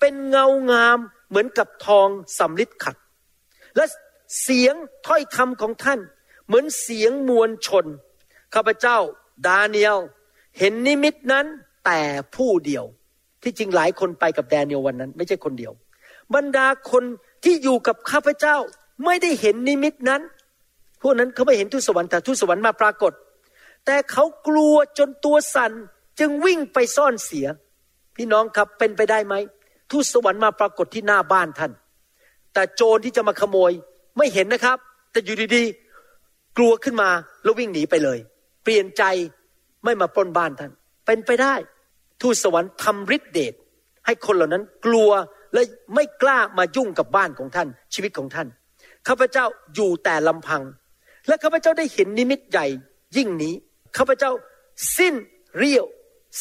[0.00, 0.98] เป็นเงางาม
[1.28, 2.96] เหมือนกับทองสำลิดขัด
[3.76, 3.84] และ
[4.42, 4.74] เสียง
[5.06, 6.00] ถ้อยคำของท่าน
[6.46, 7.86] เหมือนเสียงมวลชน
[8.54, 8.98] ข้าพเจ้า
[9.46, 9.98] ดาเนียล
[10.58, 11.46] เห็นนิมิตนั้น
[11.86, 12.00] แต่
[12.34, 12.84] ผู้เดียว
[13.42, 15.72] ที่จริงหลายคนไปกับแดเนียลวันนั้น ไม่ใช่คนเดียว
[16.34, 17.04] บรรดาคน
[17.44, 18.56] ที่อยู่กับข้าพเจ้า
[19.04, 20.22] ไม่ได้เห็นนิมิตนั้น
[21.02, 23.12] พวกนั้นเขาไม่เห็นทูตสวรรค์แต่ทูตสวรรค์มาปรากฏ
[23.86, 25.72] แต่เขากลัวจนตัวสั่น
[26.18, 27.46] จึงวิ่งไปซ่อนเสีย
[28.16, 29.34] พี่น้องครับเป็นไปได้ไหม
[29.90, 31.72] ทูตสวรรค์มาปรากฏที่หน้าบ้านท่าน
[32.54, 33.72] แต่โจรที่จะมาขโมย
[34.18, 34.78] ไม่เห็นนะครับ
[35.12, 37.10] แต่อยู่ดีๆ กลัวขึ้นมา
[37.42, 38.18] แล้ววิ่งหนีไปเลย
[38.62, 39.02] เปลี่ยนใจ
[39.84, 40.72] ไม่มาปล้นบ้านท่าน
[41.06, 41.54] เป็นไปได้
[42.22, 43.54] ทูตสวรรค์ทำฤทธิเดช
[44.06, 45.10] ให้คนเหล่านั้นกลัว
[45.54, 45.62] และ
[45.94, 48.48] ไม่กล้ามายุ่งกับบ้านของท่าน ชีวิตของท่าน
[49.08, 49.44] ข้าพเจ้า
[49.74, 50.62] อยู่แต่ลำพัง
[51.28, 52.66] และข้าพเจ้าได้เห็นนิมิตใหญ่
[53.16, 53.54] ยิ่งนี้
[53.96, 54.30] ข้าพเจ้า
[54.98, 55.14] สิ้น
[55.56, 55.86] เรี่ยว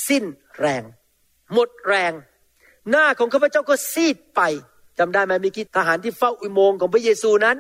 [0.07, 0.24] สิ้น
[0.59, 0.84] แรง
[1.54, 2.14] หมดแรง
[2.89, 4.41] หน้าของข้าพเจ้าก็ซีดไป
[5.00, 7.58] จำได้ไหมมีกิทหารที่เฝ้าอุโมงค์ของพระเยซูนั้น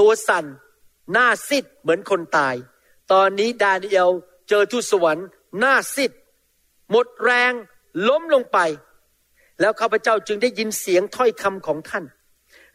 [0.00, 0.44] ตัวสั่น
[1.12, 2.54] หน้าซีดเหมือนคนตาย
[3.12, 4.10] ตอนนี้ดาเนียล
[4.48, 5.26] เจอทูตสวรรค์
[5.58, 6.12] หน้าซีด
[6.90, 7.52] หมดแรง
[8.08, 8.58] ล้มลงไป
[9.60, 12.04] แล้วข้าพเจ้าจึงได้ยินเสียงถ้อยคำของท่าน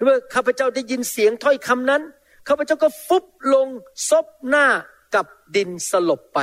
[0.04, 2.02] เมื่อข้าพเจ้าได้ยินเสียงถ้อยคำนั้น
[2.48, 3.68] ข้าพเจ้าก็ฟุบลง
[4.10, 4.68] ซบหน้า
[5.16, 5.26] กับ
[5.56, 6.40] ดินสลบไป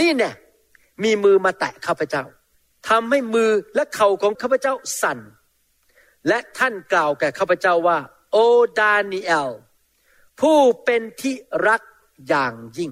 [0.00, 0.30] นี่แน่
[1.02, 2.24] มีมือมาแตะข้าพเจ้า
[2.88, 5.18] ทำให้มือและเข่าของข้าพเจ้าสั่น
[6.28, 7.98] และท่านกล่าวแก่ข้าพเจ้าว่า
[8.32, 8.36] โอ
[8.78, 9.50] ดานีเอล
[10.40, 11.34] ผู้เป็นที่
[11.68, 11.82] รัก
[12.28, 12.90] อย่างยิ่ง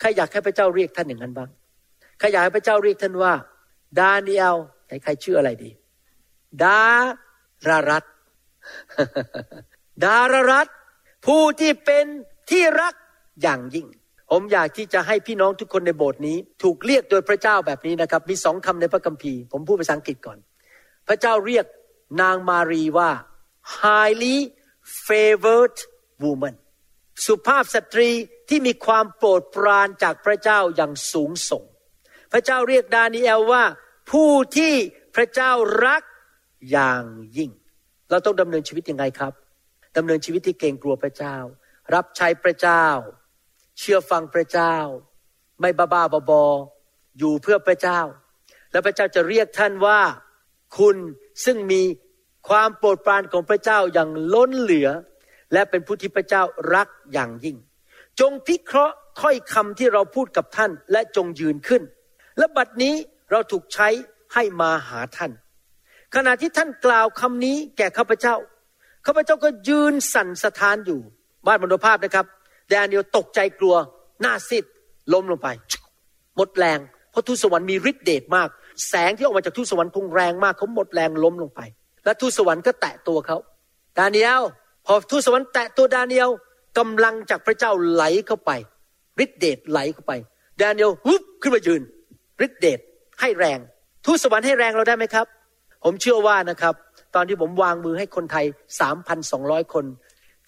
[0.00, 1.50] ใครอยากให้พระเจ้าเรียกท่านอย่างนั้นบ้าง
[2.18, 3.32] ใครอยากให้พระเจ้าเรียกท่านว่า
[3.98, 5.70] ดานีเอลใครใครชื่ออะไรดี
[6.62, 6.82] ดา
[7.68, 8.04] รารัต
[10.04, 10.68] ดารารัต
[11.26, 12.06] ผู้ที่เป็น
[12.50, 12.94] ที่รัก
[13.42, 13.86] อย่างยิ่ง
[14.30, 20.38] ผมอยากที่จะให้พี่น้องทุกคนในโบสถ์นี้ ถูกเรียกโดยพระเจ้าแบบนี้นะครับ มีสองคำในพระคัมภีร์ ผมพูดภาษาอังกฤษก่อน
[21.08, 21.66] พระเจ้าเรียก
[22.22, 23.10] นางมารีว่า
[23.80, 24.36] highly
[25.06, 25.76] favored
[26.22, 26.54] woman
[27.26, 28.10] สุภาพสตรี
[28.48, 31.64] ที่มีความโปรดปรานจากพระเจ้าอย่างสูงส่ง
[32.32, 33.64] พระเจ้าเรียกดานีเอลว่า
[34.10, 34.74] ผู้ที่
[35.16, 35.50] พระเจ้า
[35.86, 36.02] รัก
[36.70, 37.04] อย่าง
[37.36, 37.50] ยิ่ง
[38.10, 39.32] เราต้องดำเนินชีวิตยังไงครับ
[39.96, 41.36] ดำเนินชีวิตที่เกรงกลัวพระเจ้า
[41.94, 42.86] รับใช้พระเจ้า
[43.78, 44.76] เชื่อฟังพระเจ้า
[45.60, 46.44] ไม่บ้าบ้าบอ
[47.18, 48.00] อยู่เพื่อพระเจ้า
[48.70, 50.00] แล้วพระเจ้าจะเรียกท่านว่า
[50.78, 50.96] คุณ
[51.44, 51.82] ซึ่งมี
[52.48, 54.88] ความโปรดปรานของพระเจ้าอย่างล้นเหลือ
[55.52, 56.42] และเป็นผู้ที่พระเจ้า
[56.74, 57.56] รักอย่างยิ่ง
[58.20, 61.82] จงพิเคราะห์ถ้อยคำที่เราพูดกับท่านและจงยืนขึ้น
[62.38, 62.94] และบัดนี้
[63.30, 63.88] เราถูกใช้
[64.34, 65.32] ให้มาหาท่าน
[66.14, 68.36] ขณะที่ท่านกล่าวคำนี้แก่ข้าพเจ้า
[69.06, 71.00] ข้าพเจ้าก็ยืนสั่นสะท้านอยู่
[71.46, 72.26] บ้านมโนภาพนะครับ
[72.70, 73.74] แดเนียลตกใจกลัว
[74.20, 74.64] หน้าซิด
[75.12, 75.48] ล้มลงไป
[76.36, 76.78] หมดแรง
[77.10, 78.48] เพราะทูตสวรรค์มีฤทธิเดชมาก
[78.88, 81.60] แสงที่ออกมาจากทูตสวรรค์คงแรงมากเขาหมดแรงล้มลงไป
[82.04, 83.36] และทูตสวรรค์ก็แตะตัวเขา
[83.98, 84.42] ดาเนียล
[84.86, 86.30] พอทูตสวรรค์แตะตัวดาเนียล
[86.78, 88.50] กำลังจากพระเจ้าไหลเข้าไป
[89.24, 90.12] ฤทธิเดชไหลเข้าไป
[90.60, 91.82] ดาเนียลวุบขึ้นมายืน
[92.46, 92.78] ฤทธิเดช
[93.20, 93.58] ให้แรง
[94.06, 95.26] ทูตสวรรค์ให้แรงเราได้ไหมครับ
[95.84, 96.74] ผมเชื่อว่านะครับ
[97.14, 98.46] ตอนที่ผมวางมือให้คนไทย
[99.08, 99.84] 3,200 คน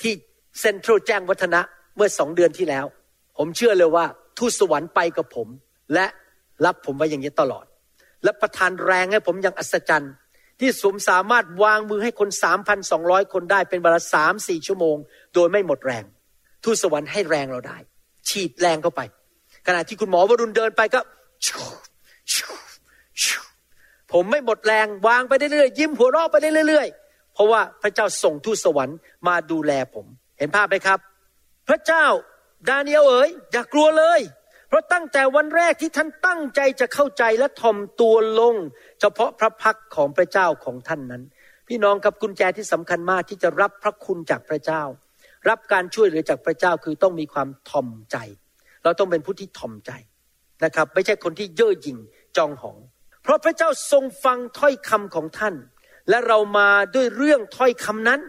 [0.03, 0.13] ที่
[0.61, 1.61] เซ็นทรัลแจ้งวัฒนะ
[1.97, 2.87] เมื่อสองเดือนที่แล้ว
[3.39, 4.05] ผมเชื่อเลยว่า
[4.39, 5.49] ทูตสวรรค์ไปกับผม
[5.95, 6.07] และ
[6.65, 7.65] รับผมไว้อย่างนี้ตลอด
[8.25, 10.13] และประทานแรงให้ผมอย่างอัศจรรย์
[10.61, 12.29] ที่สมสามารถวางมือให้คน
[12.83, 14.97] 3,200 คนได้เป็นเวลาสามสี่ชั่วโมง
[15.35, 16.05] โดยไม่หมดแรง
[16.65, 17.79] ทูตสวรรค์ให้แรงเราได้
[18.29, 19.01] ฉีดแรงเข้าไป
[19.67, 21.01] ขณะที่คุณหมอวรุณเดินไปก็
[24.13, 26.37] ผมไม่หมดแรงวางไปเรื่อยๆยิ้มหัวเราะไป
[26.69, 28.97] เรื่อยๆเพราะว่าพระเจ้าส่งทูตสวรรค์
[29.29, 30.07] มาดูแลผม
[30.39, 30.99] เห็นภาพไหมครับ
[31.69, 32.07] พระเจ้า
[32.69, 34.21] ดาเนียลเอ๋ยอย่ากลัวเลย
[34.69, 38.55] เพราะตั้งแต่วันแรกที่ท่านตั้งใจจะเข้าใจและทอมตัวลง
[39.01, 41.23] เฉพาะพระพักของพระเจ้าของท่านนั้น
[41.69, 44.83] พี่น้องกับกุญแจที่สำคัญมากที่จะรับพระคุณจากพระเจ้า
[45.49, 48.17] รับการช่วยเหลือจากพระเจ้าคือต้องมีความทอมใจ
[48.85, 49.91] เราต้องเป็นผู้ที่ทอมใจ
[50.65, 51.99] นะครับ ไม่ใช่คนที่เย่อหยิ่ง
[52.37, 52.77] จองหอง
[53.23, 55.55] เพราะพระเจ้าทรงฟังถ้อยคำของท่าน
[56.09, 58.21] และเรามาด้วยเรื่องถ้อยคำนั้น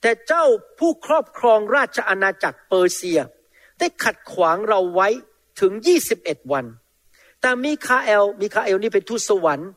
[0.00, 0.44] แต่เจ้า
[0.78, 3.20] ผู้ครอบครองราชอาณาจักรเปอร์เซีย
[3.78, 5.08] ได้ขัดขวางเราไว้
[5.60, 5.72] ถึง
[6.12, 6.64] 21 วัน
[7.40, 9.70] แต่มีคาเอล มีคาเอลนี่เป็นทูตสวรรค์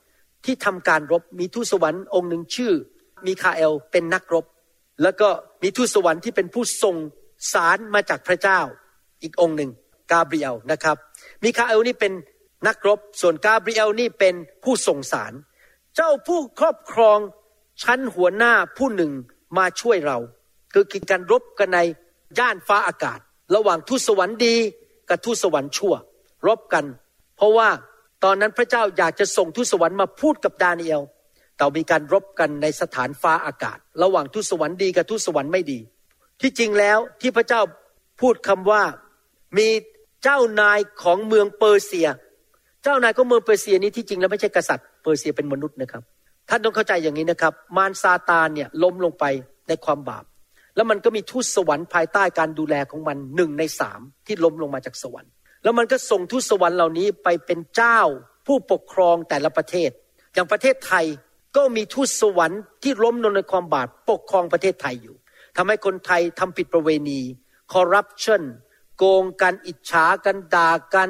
[0.46, 2.74] ที่ทำการรบ มีทูตสวรรค์องค์หนึ่งชื่อ
[3.26, 4.46] มีคาเอลเป็นนักรบ
[5.02, 5.30] แล้วก็
[5.64, 6.98] มีทูตสวรรค์ที่เป็นผู้ส่ง
[7.54, 8.60] สารมาจากพระเจ้า
[9.24, 9.72] อีกองค์หนึ่ง
[10.12, 10.98] กาเบรียลนะครับ
[11.44, 12.14] มีคาเอลนี่เป็น
[12.68, 15.34] นักรบ ส่วนกาเบรียลนี่เป็นผู้ส่งสาร
[15.96, 17.20] เจ้าผู้ครอบครอง
[17.84, 19.12] ชั้นหัวหน้าผู้หนึ่ง
[19.58, 20.18] มาช่วยเรา
[20.74, 21.80] คือกินการรบกันใน
[22.40, 23.20] ย่านฟ้าอากาศ
[23.56, 24.56] ระหว่างทูตสวรรค์ดี
[25.10, 25.94] กับทูตสวรรค์ชั่ว
[26.48, 26.86] รบกัน
[27.38, 27.70] เพราะว่า
[28.24, 31.02] ตอนนั้นพระเจ้าอยากจะส่งทูตสวรรค์มาพูดกับดาเนียล
[31.58, 35.80] แต่มีการรบกันในสถานฟ้าอากาศ ระหว่างทูตสวรรค์ดีกับทูตสวรรค์ไม่ดี
[36.42, 37.62] ที่จริงแล้วที่พระเจ้า
[38.22, 38.84] พูดคำว่า
[39.58, 39.68] มี
[40.24, 42.08] เจ้านายของเมืองเปอร์เซีย
[42.84, 46.04] เจ้านายของเมืองเปอร์เซียนี้ที่จริงแล้วไม่ใช่กษัตริย์เปอร์เซียเป็นมนุษย์นะครับ
[46.50, 49.26] ท่านต้องเข้าใจอย่างนี้นะครับ มารซาตานเนี่ยล้มลงไป
[49.68, 50.26] ในความบาป
[50.76, 55.32] แล้วมันก็มีทูตสวรรค์ภายใต้การดูแลของมันหนึ่งในสามที่ล้มลงมาจากสวรรค์
[55.64, 58.00] แล้วมันก็ส่งทูตสวรรค์เหล่านี้ไปเป็นเจ้า
[58.48, 59.90] ผู้ปกครองแต่ละประเทศ
[60.34, 61.06] อย่างประเทศไทย
[61.56, 65.16] ก็มีทูตสวรรค์ที่ล้มลงในความบาปปกครองประเทศไทยอยู่
[65.58, 67.22] ทำให้คนไทยทำผิดประเวณี
[67.74, 68.44] คอร์รัปชัน
[68.98, 71.10] โกงกันอิจฉากันด่ากัน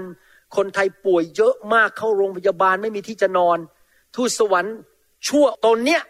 [0.55, 3.57] คนไทยป่วยเยอะมากเข้าโรงพยาบาลไม่มีที่จะนอน
[4.15, 4.75] ทูตสวรรค์
[5.27, 6.01] ชั่วตนเนี้ย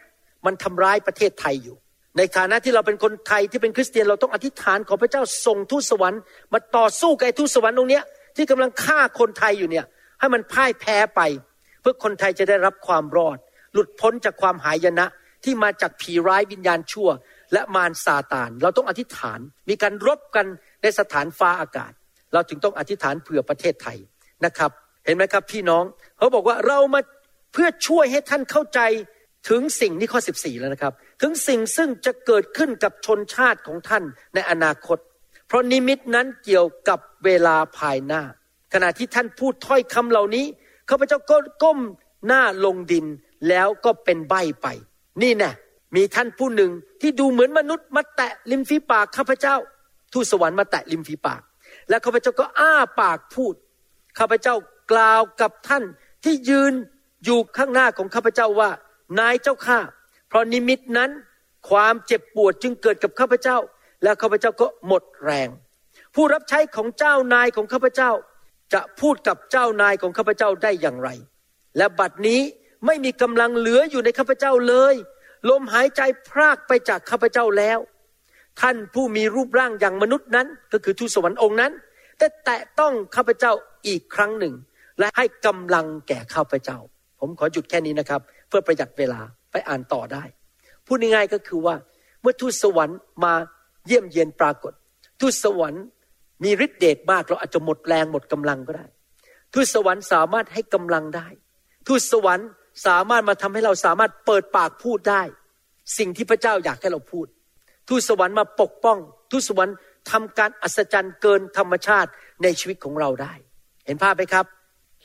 [0.45, 1.77] มันทำร้ายประเทศไทยอยู่
[2.17, 6.21] ในฐานะที่เราเป็นคนไทยที่เป็นคริสเตียนเราต้องอธิษฐานขอพระเจ้าส่งทูตสวรรค์
[6.53, 8.03] มาต่อสู้กับไอ้ทูตสวรรค์ตรงเนี้ย
[8.35, 9.85] ที่กำลังฆ่าคนไทยอยู่เนี่ย
[10.19, 11.21] ให้มันพ่ายแพ้ไป
[11.81, 13.37] เพื่อคนไทยจะได้รับความรอด
[13.73, 15.05] หลุดพ้นจากความหายนะ
[15.43, 17.09] ที่มาจากผีร้ายวิญญาณชั่ว
[17.53, 19.39] และมารซาตาน เราต้องอธิษฐาน
[19.69, 20.45] มีการรบกัน
[20.81, 21.91] ในสถานฟ้าอากาศ
[22.33, 23.97] เราจึงต้องอธิษฐานเผื่อประเทศไทย
[24.45, 24.71] นะครับ
[25.05, 25.83] เห็นไหมครับพี่น้อง
[26.17, 27.01] เขาบอกว่าเรามา
[27.53, 28.79] เพื่อช่วยให้ท่านเข้าใจ
[29.49, 34.97] ถึงสิ่งนี้ข้อ 14 แล้วนะครับ ถึงสิ่งซึ่งจะเกิดขึ้นกับชนชาติของท่านในอนาคต
[35.47, 38.21] เพราะนิมิตนั้นเกี่ยวกับเวลาภายหน้า
[38.73, 40.45] ขณะที่ท่านพูดถ้อยคำเหล่านี้
[40.89, 41.79] ข้าพเจ้าก็ก้ม
[42.27, 43.05] หน้าลงดิน
[43.49, 44.67] แล้วก็เป็นใบไป
[45.21, 45.51] นี่แน่
[45.95, 49.55] มีท่านผู้หนึ่งที่ดูเหมือนมนุษย์มาแตะริมฝีปากข้าพเจ้า
[50.13, 51.41] ทูตสวรรค์มาแตะริมฝีปาก
[51.89, 53.53] แล้วข้าพเจ้าก็อ้าปากพูด
[54.19, 54.55] ข้าพเจ้า
[54.91, 55.83] กล่าวกับท่าน
[56.23, 56.73] ที่ยืน
[57.25, 58.69] อยู่ข้างหน้าของข้าพเจ้าว่า
[59.19, 59.79] นายเจ้าข้า
[60.27, 61.11] เพราะนิมิตนั้น
[61.69, 63.57] ความเจ็บปวดจึงเกิดกับข้าพเจ้า
[64.03, 65.49] แล้วข้าพเจ้าก็หมดแรง
[66.15, 68.11] ผู้รับใช้ของเจ้านายของข้าพเจ้า
[68.73, 71.09] จะพูดกับเจ้านายของข้าพเจ้าได้อย่างไร
[71.77, 72.41] และบัดนี้
[72.85, 74.95] ไม่มีกำลังเหลืออยู่ในข้าพเจ้าเลย
[75.49, 77.79] ลมหายใจพรากไปจากข้าพเจ้าแล้ว
[78.61, 81.71] ท่านผู้มีรูปร่างอย่างมนุษย์นั้น ก็คือทูตสวรรค์องค์นั้น
[82.19, 83.53] ได้แตะต้องข้าพเจ้า
[83.87, 84.53] อีกครั้งหนึ่ง
[84.99, 86.77] และให้กำลังแก่ข้าพเจ้า
[87.25, 89.19] ผมขอหยุดแค่นี้นะครับ เพื่อประหยัดเวลา
[89.51, 90.23] ไปอ่านต่อได้
[90.85, 91.75] พูดง่ายๆก็คือว่า
[92.21, 93.33] เมื่อทูตสวรรค์มา
[93.87, 94.73] เยี่ยมเยียนปรากฏ
[95.21, 95.83] ทูตสวรรค์
[96.43, 98.85] มีฤทธิ์เดชมากเราอาจจะหมดแรงหมดกำลังก็ได้
[99.53, 101.27] ทูตสวรรค์สามารถให้กำลังได้
[101.87, 102.47] ทูตสวรรค์
[102.87, 105.21] สามารถมาทำให้เราสามารถเปิดปากพูดได้
[105.97, 107.27] สิ่งที่พระเจ้าอยากให้เราพูด
[107.89, 108.97] ทูตสวรรค์มาปกป้อง
[109.31, 109.75] ทูตสวรรค์
[110.11, 112.09] ทำการอัศจรรย์เกินธรรมชาติ
[112.43, 113.33] ในชีวิตของเราได้
[113.85, 114.47] เห็นภาพไหมครับ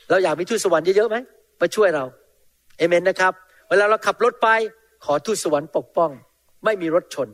[0.09, 1.17] เราอยากมีทูตสวรรค์เยอะๆไหม
[1.61, 2.05] มาช่วยเรา
[2.77, 3.33] เอเมนนะครับ
[3.69, 4.49] เวลาเราขับรถไป
[5.05, 6.11] ขอทูตสวรรค์ปกป้อง
[6.65, 7.27] ไม่มีรถชน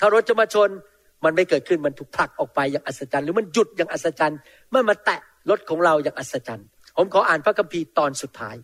[0.00, 0.70] ถ้ารถจะมาชน
[1.24, 4.38] มันไม่เกิดขึ้นมันถูกผลักออกไปอย่างอัศจรรย์ หรือมันหยุดอย่างอัศจรรย์
[4.70, 6.66] เมื่อมาแตะรถของเราอย่างอัศจรรย์
[6.96, 8.56] ผมขออ่านพระคัมภีร์ตอนสุดท้าย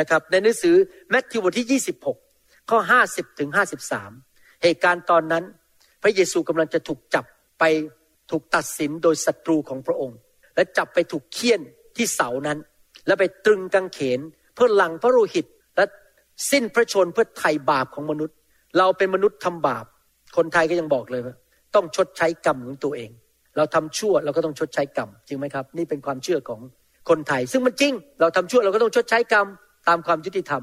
[0.00, 0.74] นะครับ ในหนังสือ
[1.10, 1.82] แมทธิวบทที่
[2.26, 2.78] 26 ข้อ
[3.08, 3.50] 50ถึง
[4.06, 5.44] 53 เหตุการณ์ตอนนั้น
[6.02, 7.24] พระเยซูกำลังจะถูกจับ
[7.58, 7.64] ไป
[8.30, 10.18] ถูกตัดสินโดยศัตรูของพระองค์
[10.54, 11.60] และจับไปถูกเคี่ยน
[11.96, 12.58] ที่เสานั้น
[13.06, 14.20] และไปตรึงกางเขน
[14.54, 15.46] เพื่อหลังพระโลหิต
[15.76, 15.84] และ
[16.50, 18.36] สิ้นพระชนเพื่อไถ่บาปของมนุษย์
[18.78, 19.84] เราเป็นมนุษย์ทำบาป
[20.36, 21.34] คนไทยก็ยังบอกเลยว่า
[21.74, 23.10] ต้องชดใช้กรรมของตัวเอง
[23.56, 26.60] เราทำชั่วเราก็ต้องชดใช้กรรมจริงไหมครับ นี่เป็นความเชื่อของ
[27.08, 29.46] คนไทย ซึ่งมันจริง เราทำชั่วเราก็ต้องชดใช้กรรม
[29.88, 30.62] ตามความยุติธรรม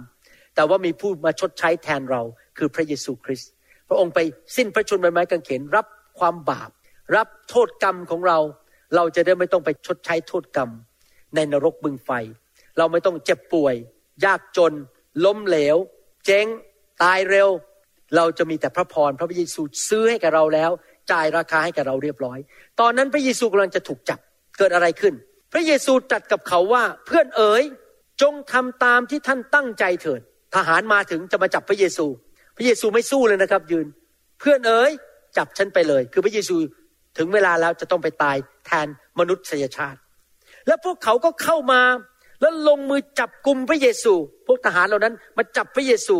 [0.55, 2.21] แต่ว่ามีผู้มาชดใช้แทนเรา
[2.57, 3.49] คือพระเยซูคริสต์
[3.87, 4.19] พระองค์ไป
[4.55, 5.85] สิ้นพระชนม์บนไม้กางเขนรับ
[6.19, 6.71] ความบาป
[7.15, 8.37] รับโทษกรรมของเรา
[8.95, 10.69] เราจะได้ไม่ต้องไปชดใช้โทษกรรม
[11.35, 12.11] ในนรกบึงไฟ
[12.77, 13.75] เราไม่ต้องเจ็บป่วย
[14.25, 14.73] ยากจน
[15.25, 15.77] ล้มเหลว
[16.25, 16.47] เจ๊ง
[17.03, 17.49] ตายเร็ว
[18.15, 20.71] เราจะมีแต่พระพรพระเยซูซื้อให้กับเราแล้ว
[21.11, 22.39] จ่ายราคาให้กับเราเรียบร้อย
[22.79, 24.19] ตอนนั้นพระเยซูกำลังจะถูกจับ
[24.57, 25.13] เกิดอะไรขึ้น
[25.53, 27.63] พระเยซูตรัสกับเขาว่าเพื่อนเอ๋ย
[28.21, 30.21] จงทำตามที่ท่านตั้งใจเถิด
[30.55, 32.05] ทหารมาถึงจะมาจับพระเยซู
[32.55, 33.87] พระเยซูไม่สู้เลยนะครับยืน
[34.39, 34.91] เพื่อนเอ๋ย
[35.37, 36.55] จับฉันไปเลย คือพระเยซู
[37.17, 38.87] ถึงเวลาแล้วจะต้องไปตายแทน
[39.19, 39.99] มนุษยชาติ
[40.67, 41.81] แล้วพวกเขาก็เข้ามา
[42.41, 44.13] แล้วลงมือจับกลุ่มพระเยซู
[44.47, 46.17] พวกทหารเหล่านั้นมาจับพระเยซู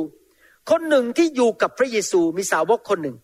[0.69, 3.17] คนหนึ่งที่อยู่กับพระเยซูมีสาวกคนหนึ่ง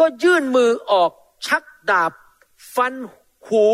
[0.00, 1.10] ก็ยื่นมือออก
[1.46, 2.12] ชักดาบ
[2.74, 2.94] ฟัน
[3.48, 3.64] หู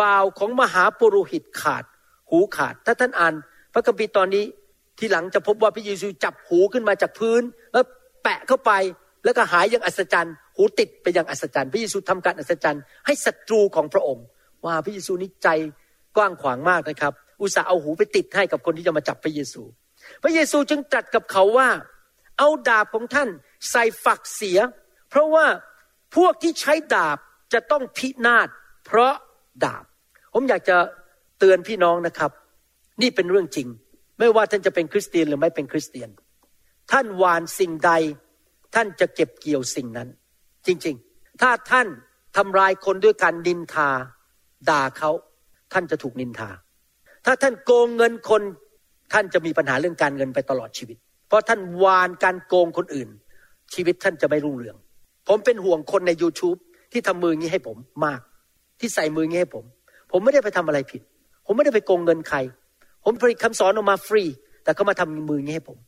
[0.00, 1.84] บ่าวของมหาปุโรหิตขาด
[2.30, 3.34] หูขาด ถ้าท่านอ่าน
[3.72, 4.44] พระคัมภีร์ตอนนี้
[4.98, 7.84] ที่หลังจะพบว่าพระเยซูจับหูขึ้นมาจากพื้น แล้ว
[8.22, 8.72] แปะเข้าไป
[9.24, 14.24] แล้วก็หายอย่างอัศจรรย์ หูติดไปอย่างอัศจรรย์ พระเยซูทำการอัศจรรย์ ให้ศัตรูของพระองค์
[14.64, 15.48] ว่าพระเยซูนี้ใจ
[16.16, 19.62] กว้างขวางมากนะครับ อุตส่าห์เอาหูไปติดให้กับคนที่จะมาจับพระเยซู
[20.22, 21.68] พระเยซูจึงตรัสกับเขาว่า
[22.38, 23.28] เอาดาบของท่าน
[23.70, 24.58] ใส่ฝักเสีย
[25.10, 25.46] เพราะว่า
[26.16, 27.18] พวกที่ใช้ดาบ
[27.52, 28.48] จะต้องพินาศ
[28.86, 29.12] เพราะ
[29.64, 29.84] ดาบ
[30.34, 30.76] ผมอยากจะ
[31.38, 32.30] เตือนพี่น้องนะครับ
[33.02, 33.68] นี่เป็นเรื่องจริง
[34.18, 36.08] ไม่ว่าท่านจะเป็นคริสเตียนหรือไม่เป็นคริสเตียน
[36.92, 37.92] ท่านหวานสิ่งใด
[38.74, 40.08] ท่านจะเก็บเกี่ยวสิ่งนั้น
[40.66, 41.86] จริงๆ ถ้าท่าน
[42.36, 43.90] ทำลายคนด้วยการนินทา
[44.70, 45.10] ด่าเขา
[45.72, 46.50] ท่านจะถูกนินทา
[47.24, 48.42] ถ้าท่านโกงเงินคน
[49.12, 50.96] ท่านจะมีปัญหาเรื่องการเงินไปตลอดชีวิต
[51.28, 53.08] เพราะท่านวานการโกงคนอื่น
[53.74, 54.76] ชีวิตท่านจะไม่รุ่งเรือง
[55.28, 56.58] ผมเป็นห่วงคนใน YouTube
[56.92, 58.20] ที่ทำมืองี้ให้ผมมาก
[58.80, 59.64] ที่ใส่มืองี้ให้ผม
[60.12, 61.02] ผมไม่ได้ไปทำอะไรผิด
[61.46, 62.38] ผมไม่ได้ไปโกงเงินใคร
[63.04, 64.22] ผมผลิตคำสอนออกมาฟรี
[64.64, 65.78] แต่เขามาทำมืองี้ให้ผม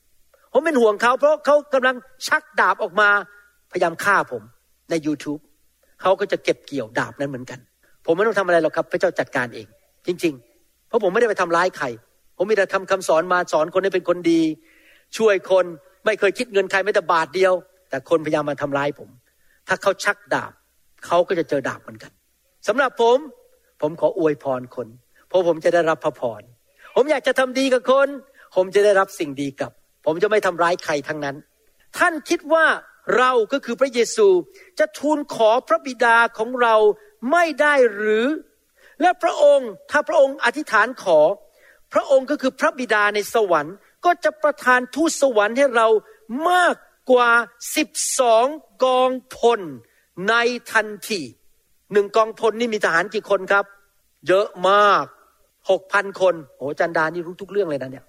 [0.52, 1.96] ผมเป็นห่วงเขาเพราะเขากำลัง
[2.28, 3.08] ชักดาบออกมา
[3.72, 4.42] พยายามฆ่าผม
[4.90, 5.40] ใน YouTube
[6.00, 7.60] เขาก็จะเก็บเกี่ยวดาบนั้นเหมือนกัน
[8.06, 9.66] ผมไม่ต้องทำอะไรหรอกครับ พระเจ้าจัดการเอง
[10.06, 11.86] จริง ๆ เพราะผมไม่ได้ไปทำร้ายใคร
[12.36, 14.42] ผมมีแต่ทำคำสอนมาสอนคนให้เป็นคนดี
[15.16, 15.64] ช่วยคน
[16.04, 17.54] ไม่เคยคิดเงินใครไม่แต่บาทเดียว
[17.90, 19.10] แต่คนพยายามมาทำร้ายผม
[19.68, 20.52] ถ้าเขาชักดาบ
[21.06, 22.12] เขาก็จะเจอดาบเหมือนกัน
[22.68, 23.18] สำหรับผม
[23.80, 24.88] ผมขออวยพรคน
[25.28, 26.42] เพราะผมจะได้รับพระพร
[26.96, 28.08] ผมอยากจะทำดีกับคน
[28.56, 29.72] ผมจะได้รับสิ่งดีกลับ
[30.06, 31.36] ผมจะไม่ทำร้ายใครทั้งนั้น
[31.98, 32.64] ท่านคิดว่า
[33.18, 34.28] เราก็คือพระเยซู
[34.78, 36.74] จะทูลขอพระบิดาของเรา
[37.30, 38.26] ไม่ได้หรือ
[39.00, 41.20] และพระองค์ถ้าพระองค์อธิษฐานขอ
[41.92, 45.88] พระองค์ก็คือพระบิดาในสวรรค์ ก็จะประทานทูตสวรรค์ให้เรา
[46.50, 46.74] มาก
[47.10, 47.30] กว่า
[47.76, 47.88] สิบ
[48.20, 48.46] สอง
[48.84, 49.60] กองพล
[50.28, 50.34] ใน
[50.72, 51.20] ทันที
[51.92, 53.64] หนึ่งกองพลนี่มีทหารกี่คนครับ
[54.28, 55.04] เยอะมาก
[55.70, 58.06] หกพันคนโอ้จันดานี่รู้ทุกเรื่องเลยนะเนี่ย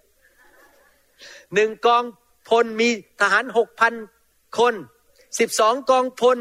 [1.53, 2.03] หนึ่งกอง
[2.49, 2.89] พลมี
[3.21, 3.93] ทหารหกพัน
[4.59, 4.73] คน
[5.39, 6.37] สิบสองกองพล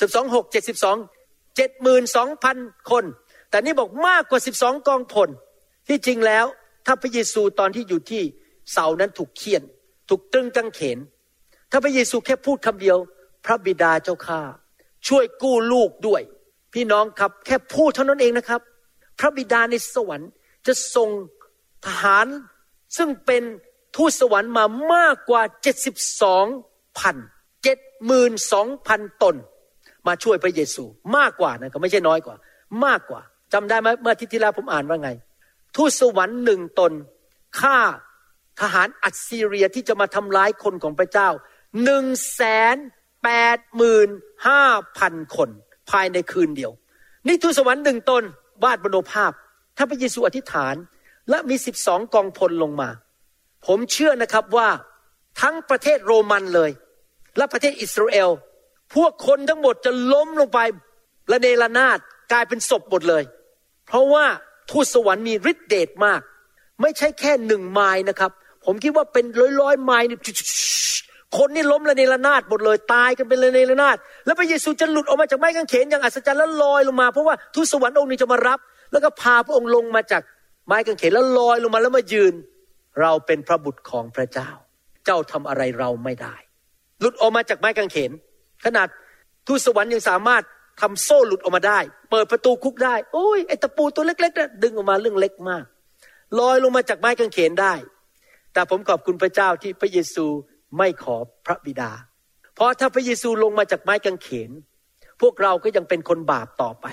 [0.00, 0.96] สิบสองหกเจ็ดสิบสอง
[1.56, 2.56] เจ็ดหมื่นสองพัน
[2.90, 3.04] คน
[3.50, 5.28] แต่นี่บอกมากกว่าสิบสองกองพล
[5.88, 6.46] ที่จริงแล้ว
[6.86, 8.22] ถ้าพระเยซูตอนที่อยู่ที่
[8.72, 9.62] เสานั้นถูกเคี่ยน
[10.08, 10.98] ถูกตรึงกางเขน
[11.70, 12.98] ถ้าพระเยซูแค่พูดคำเดียว
[13.44, 14.40] พระบิดาเจ้าข้า
[15.08, 16.22] ช่วยกู้ลูกด้วย
[16.74, 18.60] พี่น้องครับแค่พูดเท่านั้นเองนะครับ
[19.18, 20.30] พระบิดาในสวรรค์
[20.66, 21.10] จะส่ง
[21.86, 22.26] ทหาร
[22.96, 23.42] ซึ่งเป็น
[23.96, 26.46] ทูตสวรรค์มามากกว่าเจ็ดสิบสอง
[26.98, 27.16] พัน
[27.62, 29.36] เจ็ดหมื่นสองพันตน
[30.06, 30.84] มาช่วยพระเยซู
[31.16, 32.36] มากกว่านะก็ไม่ใช่น้อยกว่า
[32.84, 33.20] มากกว่า
[33.52, 35.10] จำได้ไหมเมื่อทิตย์ที่แล้วผมอ่านว่าไง
[35.76, 36.92] ทูตสวรรค์หนึ่งตน
[37.60, 37.78] ฆ่า
[38.60, 41.28] ทหารอัสซีเรียที่จะมาทำร้ายคนของพระเจ้า
[41.84, 42.42] หนึ่งแส
[42.74, 42.76] น
[43.24, 44.08] แปดหมื่น
[44.46, 44.62] ห้า
[44.98, 45.48] พันคน
[45.90, 46.72] ภายในคืนเดียว
[47.26, 48.22] นี่ทูตสวรรค์หนึ่งตน
[48.64, 49.32] วาดบโนภาพ
[49.76, 50.74] ถ้าพระเยซูอธิษฐาน
[51.30, 52.90] และมีสิบสองกองพลลงมา
[53.66, 54.68] ผมเชื่อนะครับว่า
[55.40, 56.70] ทั้งประเทศโรมันเลย
[57.36, 58.30] และประเทศอิสราเอล
[58.94, 60.60] พวกคนทั้งหมดจะล้มลงไป
[61.32, 61.98] ละเนระนาด
[62.32, 63.22] กลายเป็นศพหมดเลย
[63.86, 64.24] เพราะว่า
[64.70, 66.20] ทูตสวรรค์มีฤทธิเดชมาก
[66.80, 68.30] ไม่ใช่แค่หนึ่งไม้นะครับ
[68.64, 70.18] ผมคิดว่าเป็นร้อยร้อยไม้นี่
[71.38, 78.58] คนนี่ล้มละเนระนาดหมดเลย ตายกันเป็นละเนระนาด แล้วพระเยซูจะหลุดออกมาจากไม้กางเขนอย่างอัศจรรย์แล้วลอยลงมาเพราะว่าทูตสวรรค์องค์นี้จะมารับ
[78.92, 80.22] แล้วก็พาพระองค์ลงมาจาก
[80.66, 82.34] ไม้กางเขนแล้วลอยลงมาแล้วมายืน
[83.00, 84.50] เราเป็นพระบุตรของพระเจ้า
[85.04, 86.34] เจ้าทำอะไรเราไม่ได้
[87.00, 88.10] หลุดออกมาจากไม้กางเขน
[88.64, 88.88] ขนาด
[89.46, 90.42] ทูตสวรรค์ยังสามารถ
[90.80, 91.78] ทำโซ่หลุดออกมาได้
[92.10, 95.64] เปิดประตูคุกได้ โอ้ยไอตะปูตัวเล็กๆนะดึงออกมาเรื่องเล็กมาก
[96.38, 97.74] ลอยลงมาจากไม้กางเขนได้
[98.52, 100.26] แต่ผมขอบคุณพระเจ้าที่พระเยซู
[100.78, 101.90] ไม่ขอพระบิดา
[102.54, 104.50] เพราะถ้าพระเยซูลงมาจากไม้กางเขน
[105.20, 106.86] พวกเราก็ยังเป็นคนบาปต่อไป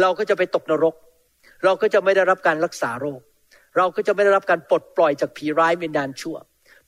[0.00, 0.94] เราก็จะไปตกนรก
[1.64, 3.20] เราก็จะไม่ได้รับการรักษาโรค
[3.76, 6.36] เราก็จะไม่ได้รับการปลดปล่อยจากผีร้ายวิญญาณชั่ว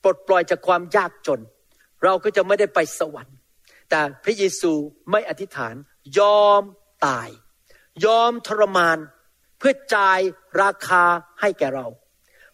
[0.03, 1.39] ปลดปล่อยจากความยากจน
[2.03, 3.37] เราก็จะไม่ได้ไปสวรรค์
[3.91, 4.71] แต่พระเยซู
[5.11, 5.75] ไม่อธิษฐาน
[6.19, 6.61] ยอม
[7.05, 7.29] ตาย
[8.05, 8.97] ยอมทรมาน
[9.59, 10.19] เพื่อจ่าย
[10.61, 11.03] ราคา
[11.41, 11.87] ให้แก่เรา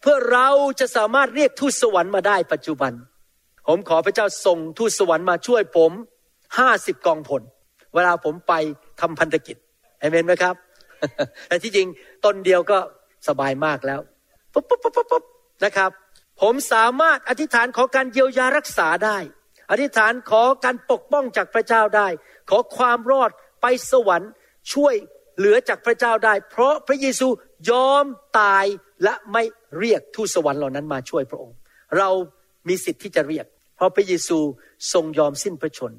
[0.00, 0.48] เพื่อเรา
[0.80, 2.92] จะสามารถเรียกทูตสวรรค์มาได้ปัจจุบัน
[3.68, 5.92] ผมขอพระเจ้าส่งทูตสวรรค์มาช่วยผม
[6.58, 7.42] ห้าสิบกองพล
[7.94, 8.52] เวลาผมไป
[9.00, 9.56] ทำพันธกิจ
[9.98, 10.54] เอเมนไหมครับ
[11.48, 11.88] แต่ที่จริง
[12.24, 12.78] ตนเดียวก็
[13.28, 14.00] สบายมากแล้ว
[14.52, 15.24] ปุ๊บปุ๊บปุ๊บปุ๊บ
[15.64, 15.90] นะครับ
[16.40, 19.18] ผมสามารถอธิษฐานขอการเยียวยารักษาได้
[19.70, 22.08] อธิษฐานขอการปกป้องจากพระเจ้าได้
[22.50, 23.30] ขอความรอด
[23.62, 24.30] ไปสวรรค์
[24.72, 24.94] ช่วย
[25.36, 27.28] เหลือจากพระเจ้าได้ เพราะพระเยซู
[27.70, 28.04] ยอม
[28.40, 28.64] ตาย
[29.04, 29.42] และไม่
[29.78, 31.56] เรียกทูตสวรรค์เหล่านั้นมาช่วยพระองค์
[31.98, 32.10] เรา
[32.68, 33.46] มีสิทธิ์ที่จะเรียก
[33.76, 34.38] เพราะพระเยซู
[34.92, 35.92] ทรงยอมสิ้นพระชน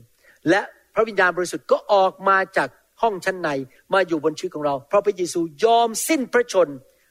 [0.50, 0.62] และ
[0.96, 2.70] พระวิญญาณบริสุทธิ์ก็ออกมาจาก
[3.02, 3.50] ห้องชั้นใน
[3.94, 6.68] มาอยู่บนชีวิตของเรา เพราะพระเยซูยอมสิ้นพระชน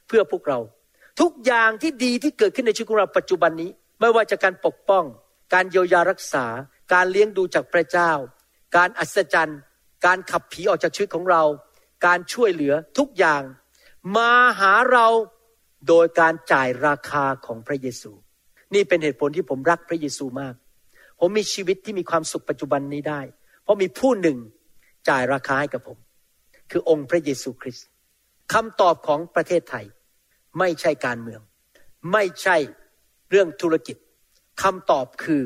[0.07, 0.59] เพื่อพวกเรา
[1.21, 5.03] ทุกอย่างที่ดีที่เกิดขึ้นในชีวิตของเราปัจจุบันนี้ ไม่ว่าจะการปกป้อง
[5.53, 6.45] การเยียวยารักษา
[6.93, 8.11] การเลี้ยงดูจากพระเจ้า
[8.75, 9.59] การอัศจรรย์
[10.05, 11.43] การขับผีออกจากชีวิตของเรา
[12.05, 13.43] การช่วยเหลือทุกอย่าง
[14.17, 15.07] มาหาเรา
[15.87, 18.11] โดยการจ่ายราคาของพระเยซู
[18.73, 20.55] นี่เป็นเหตุผลที่ผมรักพระเยซูมาก
[21.19, 23.21] ผมมีชีวิตที่มีความสุขปัจจุบันนี้ได้
[23.63, 24.37] เพราะมีผู้หนึ่ง
[25.09, 25.97] จ่ายราคาให้กับผม
[26.71, 27.87] คือองค์พระเยซูคริสต์
[28.53, 29.85] คำตอบของประเทศไทย
[30.59, 31.41] ไม่ใช่การเมือง
[32.11, 32.57] ไม่ใช่
[33.29, 33.97] เรื่องธุรกิจ
[34.63, 35.43] คำตอบคือ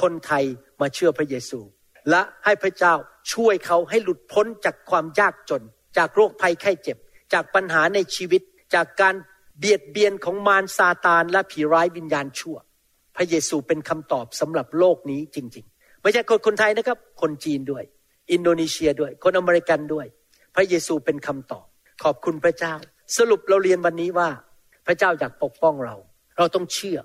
[0.00, 0.44] คนไทย
[0.80, 1.60] มาเชื่อพระเยซู
[2.10, 2.94] และให้พระเจ้า
[3.32, 5.62] ช่วยเขาให้หลุดพ้นจากความยากจน
[5.96, 6.98] จากโรคภัยไข้เจ็บ
[7.32, 8.42] จากปัญหาในชีวิต
[8.74, 9.14] จากการ
[9.58, 12.56] เบียดเบียนของมารซาตานและผีร้ายวิญญาณชั่ว
[13.16, 17.84] พระเยซูเป็นคำตอบสำหรับโลกนี้จริง ๆ ไม่ใช่คนคนไทยนะครับ คนจีนด้วย
[18.32, 20.06] อินโดนีเซียด้วย คนอเมริกันด้วย
[20.54, 21.66] พระเยซูเป็นคำตอบ
[22.02, 22.74] ขอบคุณพระเจ้า
[23.16, 24.28] สรุปเราเรียนวันนี้ว่า
[24.86, 25.96] พระเจ้าอยากปกป้องเรา
[26.38, 26.98] เราต้องเชื่อ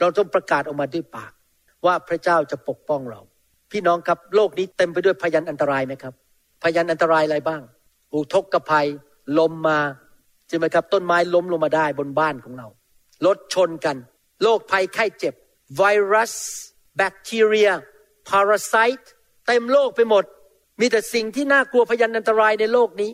[0.00, 1.32] เราต้องประกาศออกมาด้วยปาก
[1.86, 3.20] ว่าพระเจ้าจะปกป้องเรา
[3.72, 6.14] พี่น้องครับโลกนี้เต็มไปด้วยพยันอันตรายไหมครับ
[6.62, 7.62] พยันอันตรายอะไรบ้าง
[8.12, 8.86] อุทกภัย
[9.38, 9.78] ลมมา
[10.48, 12.66] ใช่ไหมครับ ต้นไม้ล้มลงมาได้บนบ้านของเรา
[13.26, 13.96] รถชนกัน
[14.42, 15.34] โรคภัยไข้เจ็บ
[15.76, 15.82] ไว
[16.12, 16.32] รัส
[16.96, 17.70] แบคทีเรีย
[18.28, 19.10] พาราไซต์
[19.46, 20.24] เต็มโลกไปหมด
[20.80, 23.10] มีแต่สิ่งที่น่ากลัวพยันอันตรายในโลกนี้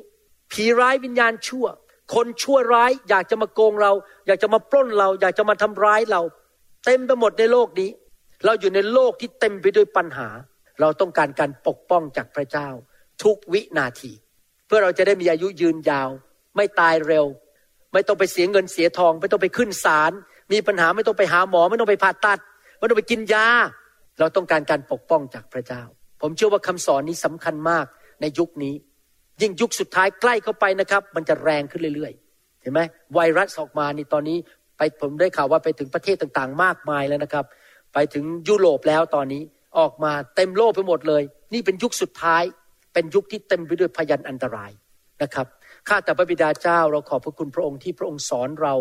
[0.53, 1.67] ผีร้ายวิญญาณชั่ว
[2.15, 3.93] คนชั่วร้ายอยากจะมาโกงเรา
[4.27, 6.23] อยากจะมาปล้นเรา อยากจะมาทำร้ายเรา
[6.87, 7.91] เต็มไปหมดในโลกนี้
[8.45, 10.29] เราอยู่ในโลกที่เต็มไปด้วยปัญหา
[10.81, 12.69] เราต้องการการปกป้องจากพระเจ้า
[13.23, 14.13] ทุกวินาที
[14.67, 16.11] เพื่อเราจะได้มีอายุยืนยาว
[16.57, 17.27] ไม่ตายเร็ว
[17.93, 20.13] ไม่ต้องไปเสียเงินเสียทอง ไม่ต้องไปขึ้นศาล
[20.53, 22.39] มีปัญหาไม่ต้องไปหาหมอ ไม่ต้องไปผ่าตัด
[22.79, 23.47] ไม่ต้องไปกินยา
[24.19, 25.83] เราต้องการการปกป้องจากพระเจ้า
[26.23, 27.87] ผมเชื่อว่าคำสอนนี้สำคัญมาก
[28.21, 28.75] ในยุคนี้
[29.41, 32.81] ยิ่งยุคสุดท้ายใกล้เข้าไปนะครับ มันจะแรงขึ้นเรื่อยๆ เห็นไหม
[33.15, 34.39] ไวรัสออกมานี่ตอนนี้
[34.77, 37.45] ไปผมได้ข่าวว่าไปถึงประเทศต่างๆ มากมายแล้วนะครับ
[37.95, 39.43] ไปถึงยุโรปแล้วตอนนี้
[39.79, 41.23] ออกมาเต็มโลกไปหมดเลย
[41.55, 42.43] นี่เป็นยุคสุดท้าย
[42.95, 44.71] เป็นยุคที่เต็มไปด้วยพยันอันตราย
[45.23, 45.47] นะครับ
[45.89, 48.75] ข้าแต่พระบิดาเจ้าเราขอบพระคุณพระองค์ที่พระองค์สอนเรา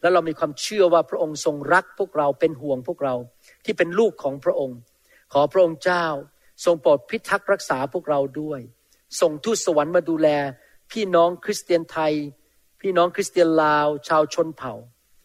[0.00, 3.14] แล้วเรามีความเชื่อว่าพระองค์ทรงรักพวกเราเป็นห่วงพวกเรา
[3.64, 4.78] ที่เป็นลูกของพระองค์
[5.32, 6.06] ขอพระองค์เจ้า
[6.64, 8.60] ทรงโปรดพิทักษ์รักษาพวกเราด้วย
[9.20, 10.28] ส่งทูตสวรรค์มาดูแล
[10.92, 12.14] พี่น้องคริสเตียนไทย
[12.80, 14.74] พี่น้องคริสเตียนลาว ชาวชนเผ่า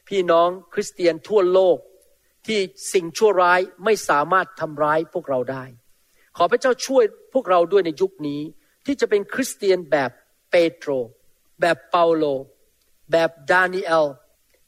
[0.09, 1.77] พี่น้องคริสเตียนทั่วโลก
[2.47, 2.59] ที่
[2.93, 5.63] สิ่งชั่วร้ายไม่สามารถทำร้ายพวกเราได้
[6.37, 7.03] ขอพระเจ้าช่วย
[7.33, 8.41] พวกเราด้วยในยุคนี้
[8.85, 10.11] ที่จะเป็นคริสเตียนแบบ
[10.51, 10.89] เปโตร
[11.61, 12.25] แบบเปาโล
[13.11, 14.07] แบบดานิเอล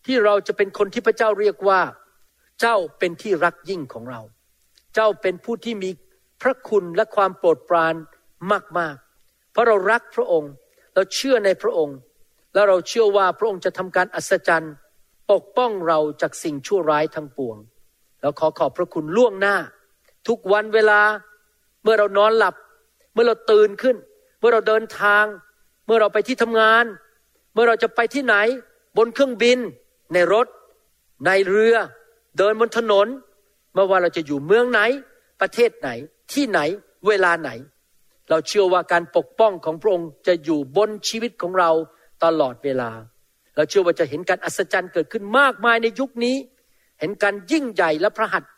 [0.05, 1.81] ที่เราจะเป็นคนที่พระเจ้าเรียกว่า
[2.61, 4.21] เจ้าเป็นที่รักยิ่งของเรา
[4.95, 5.89] เจ้าเป็นผู้ที่มี
[6.41, 7.95] พระคุณและความโปรดปราน
[8.79, 10.51] มากๆ เพราะเรารักพระองค์
[10.93, 11.97] เราเชื่อในพระองค์
[12.53, 14.73] แล้วเราเชื่อว่าพระองค์จะทำการอัศจรรย์
[15.31, 17.57] ปกป้องเราจากสิ่งชั่วร้ายทั้งปวง
[18.21, 19.55] แล้วขอขอบพระคุณล่วงหน้า
[20.27, 21.01] ทุกวันเวลา
[21.83, 22.55] เมื่อเรานอนหลับ
[23.13, 23.95] เมื่อเราตื่นขึ้น
[24.39, 25.25] เมื่อเราเดินทาง
[25.85, 26.85] เมื่อเราไปที่ทำงาน
[27.53, 28.35] เมื่อเราจะไปที่ไหน
[28.97, 29.59] บนเครื่องบิน
[30.13, 30.47] ในรถ
[31.25, 31.75] ในเรือ
[32.37, 33.07] เดินบนถนน
[33.73, 34.81] ไม่ว่าเราจะอยู่เมืองไหน
[35.41, 35.89] ประเทศไหน
[36.33, 36.59] ที่ไหน
[37.07, 37.49] เวลาไหน
[38.29, 41.71] เราเชื่อว่าการปกป้องของพระองค์จะอยู่บนชีวิตของเรา
[42.23, 42.89] ตลอดเวลา
[43.55, 46.35] เราเชื่อว่าจะเห็นการอัศจรรย์เกิดขึ้นมากมายในยุคนี้
[46.99, 48.53] เห็นการยิ่งใหญ่และพระหัตถ์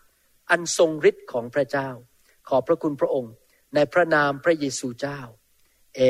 [0.50, 1.90] อันทรงฤทธิ์ของพระเจ้า
[2.48, 3.34] ขอบพระคุณพระองค์
[3.76, 5.20] ในพระนามพระเยซูเจ้า
[5.96, 6.02] เอ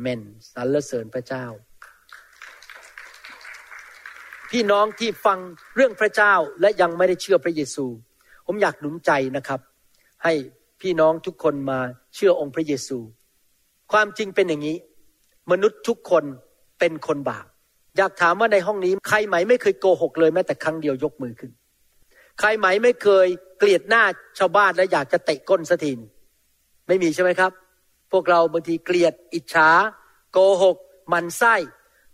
[0.00, 1.46] เมนสรรเสริญพระเจ้า
[4.50, 5.38] พี่น้องที่ฟัง
[5.76, 7.86] เรื่องพระเจ้าและยังไม่ได้เชื่อพระเยซู
[8.46, 9.60] ผมอยากหนุนใจนะครับ
[10.24, 10.32] ให้
[10.80, 11.78] พี่น้องทุกคนมา
[12.14, 12.98] เชื่อองค์พระเยซู
[13.92, 14.78] ความจริงเป็นอย่างนี้
[15.50, 16.24] มนุษย์ทุกคน
[16.78, 17.46] เป็นคนบาป
[17.96, 21.50] อยากถามว่าในห้องนี้ ใครไหมไม่เคยโกหกเลยแม้แต่ครั้งเดียวยกมือขึ้น
[22.38, 23.26] ใครไหมไม่เคย
[23.58, 24.02] เกลียดหน้า
[24.38, 25.98] ชาวบ้านและอยากจะเตะก้นสถิน
[26.88, 27.52] ไม่มีใช่ไหมครับ
[28.12, 29.68] พวกเราบางทีเกลียดอิจฉา
[30.32, 30.76] โกหก
[31.12, 31.54] มันไส้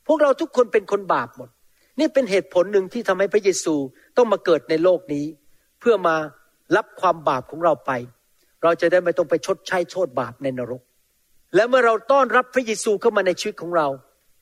[0.07, 1.51] พวกเราทุกคนเป็นคนบาปหมด
[1.99, 3.75] นี่เป็นเหตุผลหนึ่งที่ทำให้พระเยซู
[4.17, 5.25] ต้องมาเกิดในโลกนี้
[5.81, 6.17] เพื่อมา
[6.77, 7.91] รับความบาปของเราไป
[8.63, 10.83] เราจะได้ไม่ต้องไปชดใช้โทษบาปในนรก
[11.55, 13.87] และเมื่อเราต้อนรับพระเยซูเข้ามาในชีวิตของเรา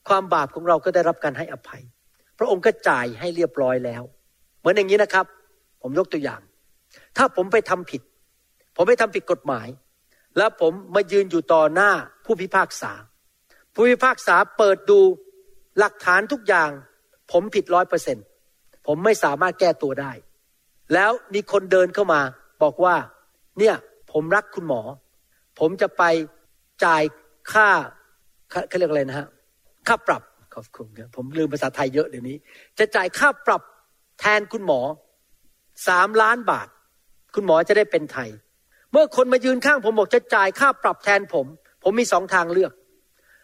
[0.08, 1.82] ความบาปของเราก็ได้รับการให้อภัย
[2.38, 4.02] พระองค์ก็จ่ายให้เรียบร้อยแล้ว
[4.58, 5.26] เหมือนอย่างนี้นะครับ
[5.82, 6.40] ผมยกตัวอย่าง
[7.16, 8.02] ถ้าผมไปทำผิด
[8.76, 9.68] ผมไปทำผิดกฎหมาย
[10.36, 11.90] แล้วผมมายืนอยู่ต่อหน้า
[12.24, 12.92] ผู้พิพากษา
[13.74, 15.00] ผู้พิพากษาเปิดดู
[15.78, 16.70] หลักฐานทุกอย่าง
[17.32, 18.16] ผมผิดร้อยเปอร์เซ็น
[18.86, 20.12] ผมไม่สามารถแก้ตัวได้
[20.94, 22.20] แล้วมีคนเดินเข้ามา
[22.62, 22.96] บอกว่า
[23.58, 23.74] เนี่ย
[24.12, 24.82] ผมรักคุณหมอ
[25.58, 26.02] ผมจะไป
[26.84, 27.02] จ่าย
[27.52, 27.68] ค่า
[28.68, 29.28] เขาเรียกอะไรนะฮะ
[29.88, 30.22] ค่าปรับ
[30.54, 32.36] ขอบคุณครับผมลืมภาษาไทยเยอะเดี๋ยวนี้
[32.78, 33.62] จะจ่ายค่าปรับ
[34.20, 34.80] แทนคุณหมอ
[35.88, 36.68] สามล้านบาท
[37.34, 38.30] คุณหมอจะได้เป็นไทย
[38.92, 41.46] เมื่อคนมายืนข้างผมบอกจะจ่ายค่าปรับแทนผม
[41.82, 42.72] ผมมีสองทางเลือก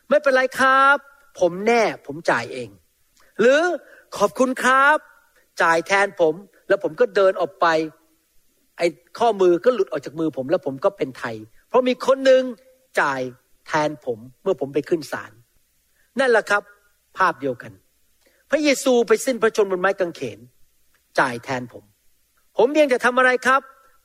[0.08, 0.96] ไม่เป็นไรครับ
[1.40, 2.68] ผมแน่ผมจ่ายเอง
[3.40, 3.60] หรือ
[4.18, 4.96] ขอบคุณครับ
[5.62, 6.34] จ่ายแทนผม
[6.68, 7.66] แล้วผมก็เดินออกไป
[8.78, 8.86] ไอ้
[9.18, 11.36] ข้อมือก็หลุดออกจากมือผม แล้วผมก็เป็นไทย
[11.68, 12.42] เพราะมีคนหนึ่ง
[13.00, 13.20] จ่าย
[13.66, 15.32] แทนผมเมื่อผมไปขึ้นศาล
[16.20, 16.62] นั่นแหละครับ
[17.18, 17.72] ภาพเดียวกัน
[18.50, 20.38] พระเยซูไปสิ้นพระชนบนไม้กางเขน
[21.18, 21.84] จ่ายแทนผม
[22.56, 23.62] ผมเพียงจะทำอะไรครับ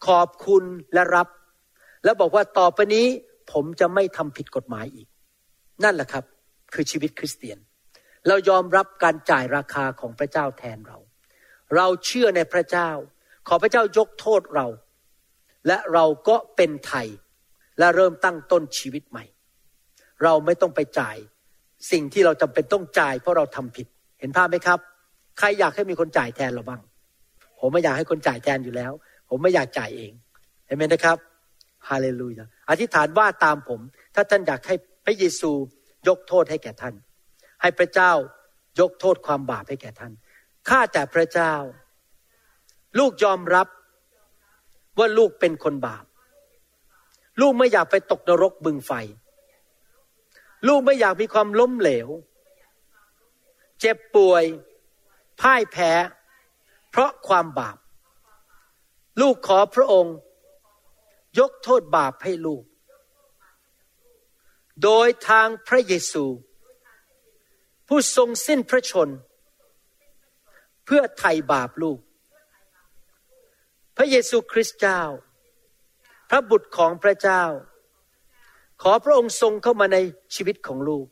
[0.07, 0.63] ขอบคุณ
[0.93, 1.28] และรับ
[2.03, 3.05] แล้วบอกว่าต่อไปนี้
[3.51, 5.07] ผมจะไม่ทำผิดกฎหมายอีก
[5.84, 6.24] นั่นแหละครับ
[6.74, 7.57] คือชีวิตคริสเตียน
[8.28, 10.97] เรายอมรับการจ่ายราคาของพระเจ้าแทนเรา
[11.76, 12.89] เราเชื่อในพระเจ้า
[13.47, 14.68] ขอพระเจ้ายกโทษเรา
[15.68, 17.07] และเราก็เป็นไทย
[17.80, 19.26] และเริ่มตั้งต้นชีวิตใหม่
[20.24, 21.18] เราไม่ต้องไปจ่าย
[21.92, 23.88] สิ่งที่เราจำเป็นต้องจ่าย เพราะเราทำผิด
[24.20, 24.80] เห็นภาพไหมครับ
[25.38, 26.82] ใครอยากให้มีคนจ่ายแทนเราบ้าง
[27.60, 28.92] ผมไม่อยากให้คนจ่ายแทนอยู่แล้ว
[29.30, 30.12] ผมไม่อยากจ่ายเอง
[30.66, 31.18] เห็นไหมนะครับ
[31.90, 33.80] ฮาเลลูยาอธิษฐานว่าตามผม
[34.16, 34.76] ถ้าท่านอยากให้
[35.06, 35.52] พระเยซู
[36.08, 36.96] ยกโทษให้แก่ท่าน
[37.62, 38.12] ให้พระเจ้า
[38.80, 40.12] ยกโทษความบาปให้แก่ท่าน
[40.70, 41.54] ข้าแต่พระเจ้า
[43.00, 43.68] ลูกยอมรับ
[45.00, 46.06] ว่าลูกเป็นคนบาป
[47.42, 48.92] ลูกไม่อยากไปตกนรกบึงไฟ
[50.68, 52.07] ลูกไม่อยากมีความล้มเหลว
[53.80, 54.43] เจ็บป่วย
[55.41, 55.91] พ่ายแพ้
[56.89, 57.78] เพราะความบาป
[59.22, 60.16] ลูกขอพระองค์
[61.39, 62.63] ยกโทษบาปให้ลูก
[64.84, 66.26] โดยทางพระเยซู
[67.88, 69.09] ผู้ทรงสิ้นพระชน
[70.86, 71.99] เพื่อไถ่บาปลูก
[73.95, 75.01] พระเยซูคริสต์เจ้า
[76.30, 77.43] พระบุตรของพระเจ้า
[78.82, 79.97] ขอพระองค์ทรงเข้ามาใน
[80.36, 81.07] ชีวิตของลูก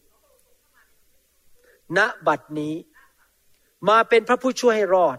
[1.98, 2.76] ณ บัดนี้
[3.90, 5.18] มาเป็นพระผู้ช่วยให้รอด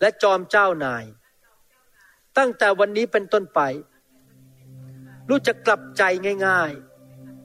[0.00, 1.04] และจอมเจ้านาย
[2.38, 3.60] ตั้งแต่วันนี้เป็นต้นไป
[5.28, 6.02] ลูกจะกลับใจ
[6.46, 6.72] ง่าย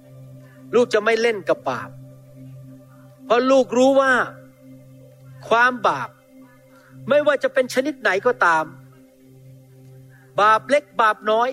[0.01, 1.89] ๆ ลูกจะไม่เล่นกับบาป
[3.25, 4.13] เพราะลูกรู้ว่า
[5.47, 6.09] ความบาป
[7.09, 8.65] ไม่ว่าจะเป็นชนิดไหนก็ตาม
[10.41, 11.49] บาปเล็กบาปน้อย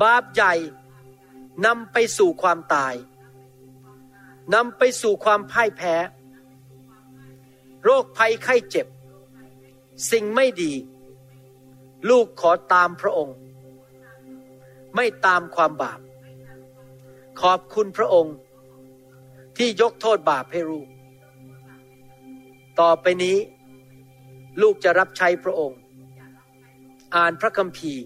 [0.00, 0.54] บาปใหญ่
[1.66, 2.94] นำไปสู่ความตาย
[4.54, 5.94] นำไปสู่ความพ่ายแพ้
[7.84, 8.86] โรคภัยไข้เจ็บ
[10.10, 10.72] สิ่งไม่ดี
[12.10, 13.36] ลูกขอตามพระองค์
[14.94, 16.00] ไม่ตามความบาป
[17.40, 18.36] ขอบคุณพระองค์
[19.56, 20.88] ที่ยกโทษบาปให้ลูก
[22.80, 23.36] ต่อไปนี้
[24.62, 25.78] ลูกจะรับใช้พระองค์
[27.16, 28.04] อ่านพระคัมภีร์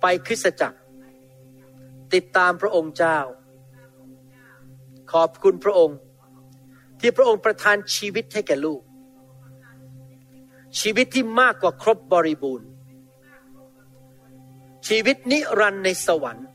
[0.00, 0.78] ไปคริสตจักร
[2.14, 3.18] ติดตามพระองค์เจ้า
[5.12, 5.98] ขอบคุณพระองค์
[7.00, 8.80] ที่พระองค์ประทานชีวิตให้แก่ลูก
[10.80, 12.68] ชีวิตที่มากกว่าครบบริบูรณ์
[14.88, 16.48] ชีวิตนิรันดร์ในสวรรค์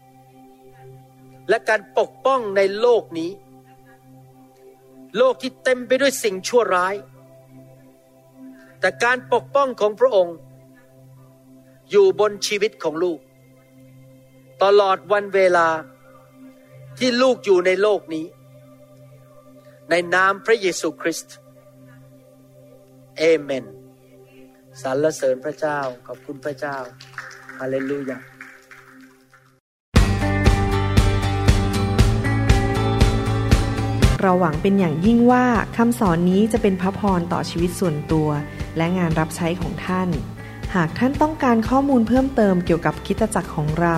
[1.49, 3.31] และการปกป้องในโลกนี้
[5.17, 6.95] โลกที่เต็มไปด้วยสิ่งชั่วร้าย
[8.79, 10.35] แต่การปกป้องของพระองค์
[11.89, 13.19] อยู่บนชีวิตของลูก
[14.63, 15.67] ตลอดวันเวลา
[16.97, 18.25] ที่ลูกอยู่ในโลกนี้
[19.89, 21.35] ในนามพระเยซูคริสต์
[23.17, 23.65] เอเมน
[24.81, 26.77] สรรเสริญพระเจ้าขอบคุณพระเจ้า
[27.59, 28.19] ฮาเลลูยา
[34.21, 35.45] เราหวังเป็นอย่างยิ่งว่า
[35.77, 38.29] คำสอนนี้จะเป็นพระพรต่อชีวิตส่วนตัว
[38.77, 40.09] และงานรับใช้ของท่าน
[40.75, 43.97] หากท่านต้องการข้อมูลเพิ่มเติมเกี่ยวกับคิตจักรของเรา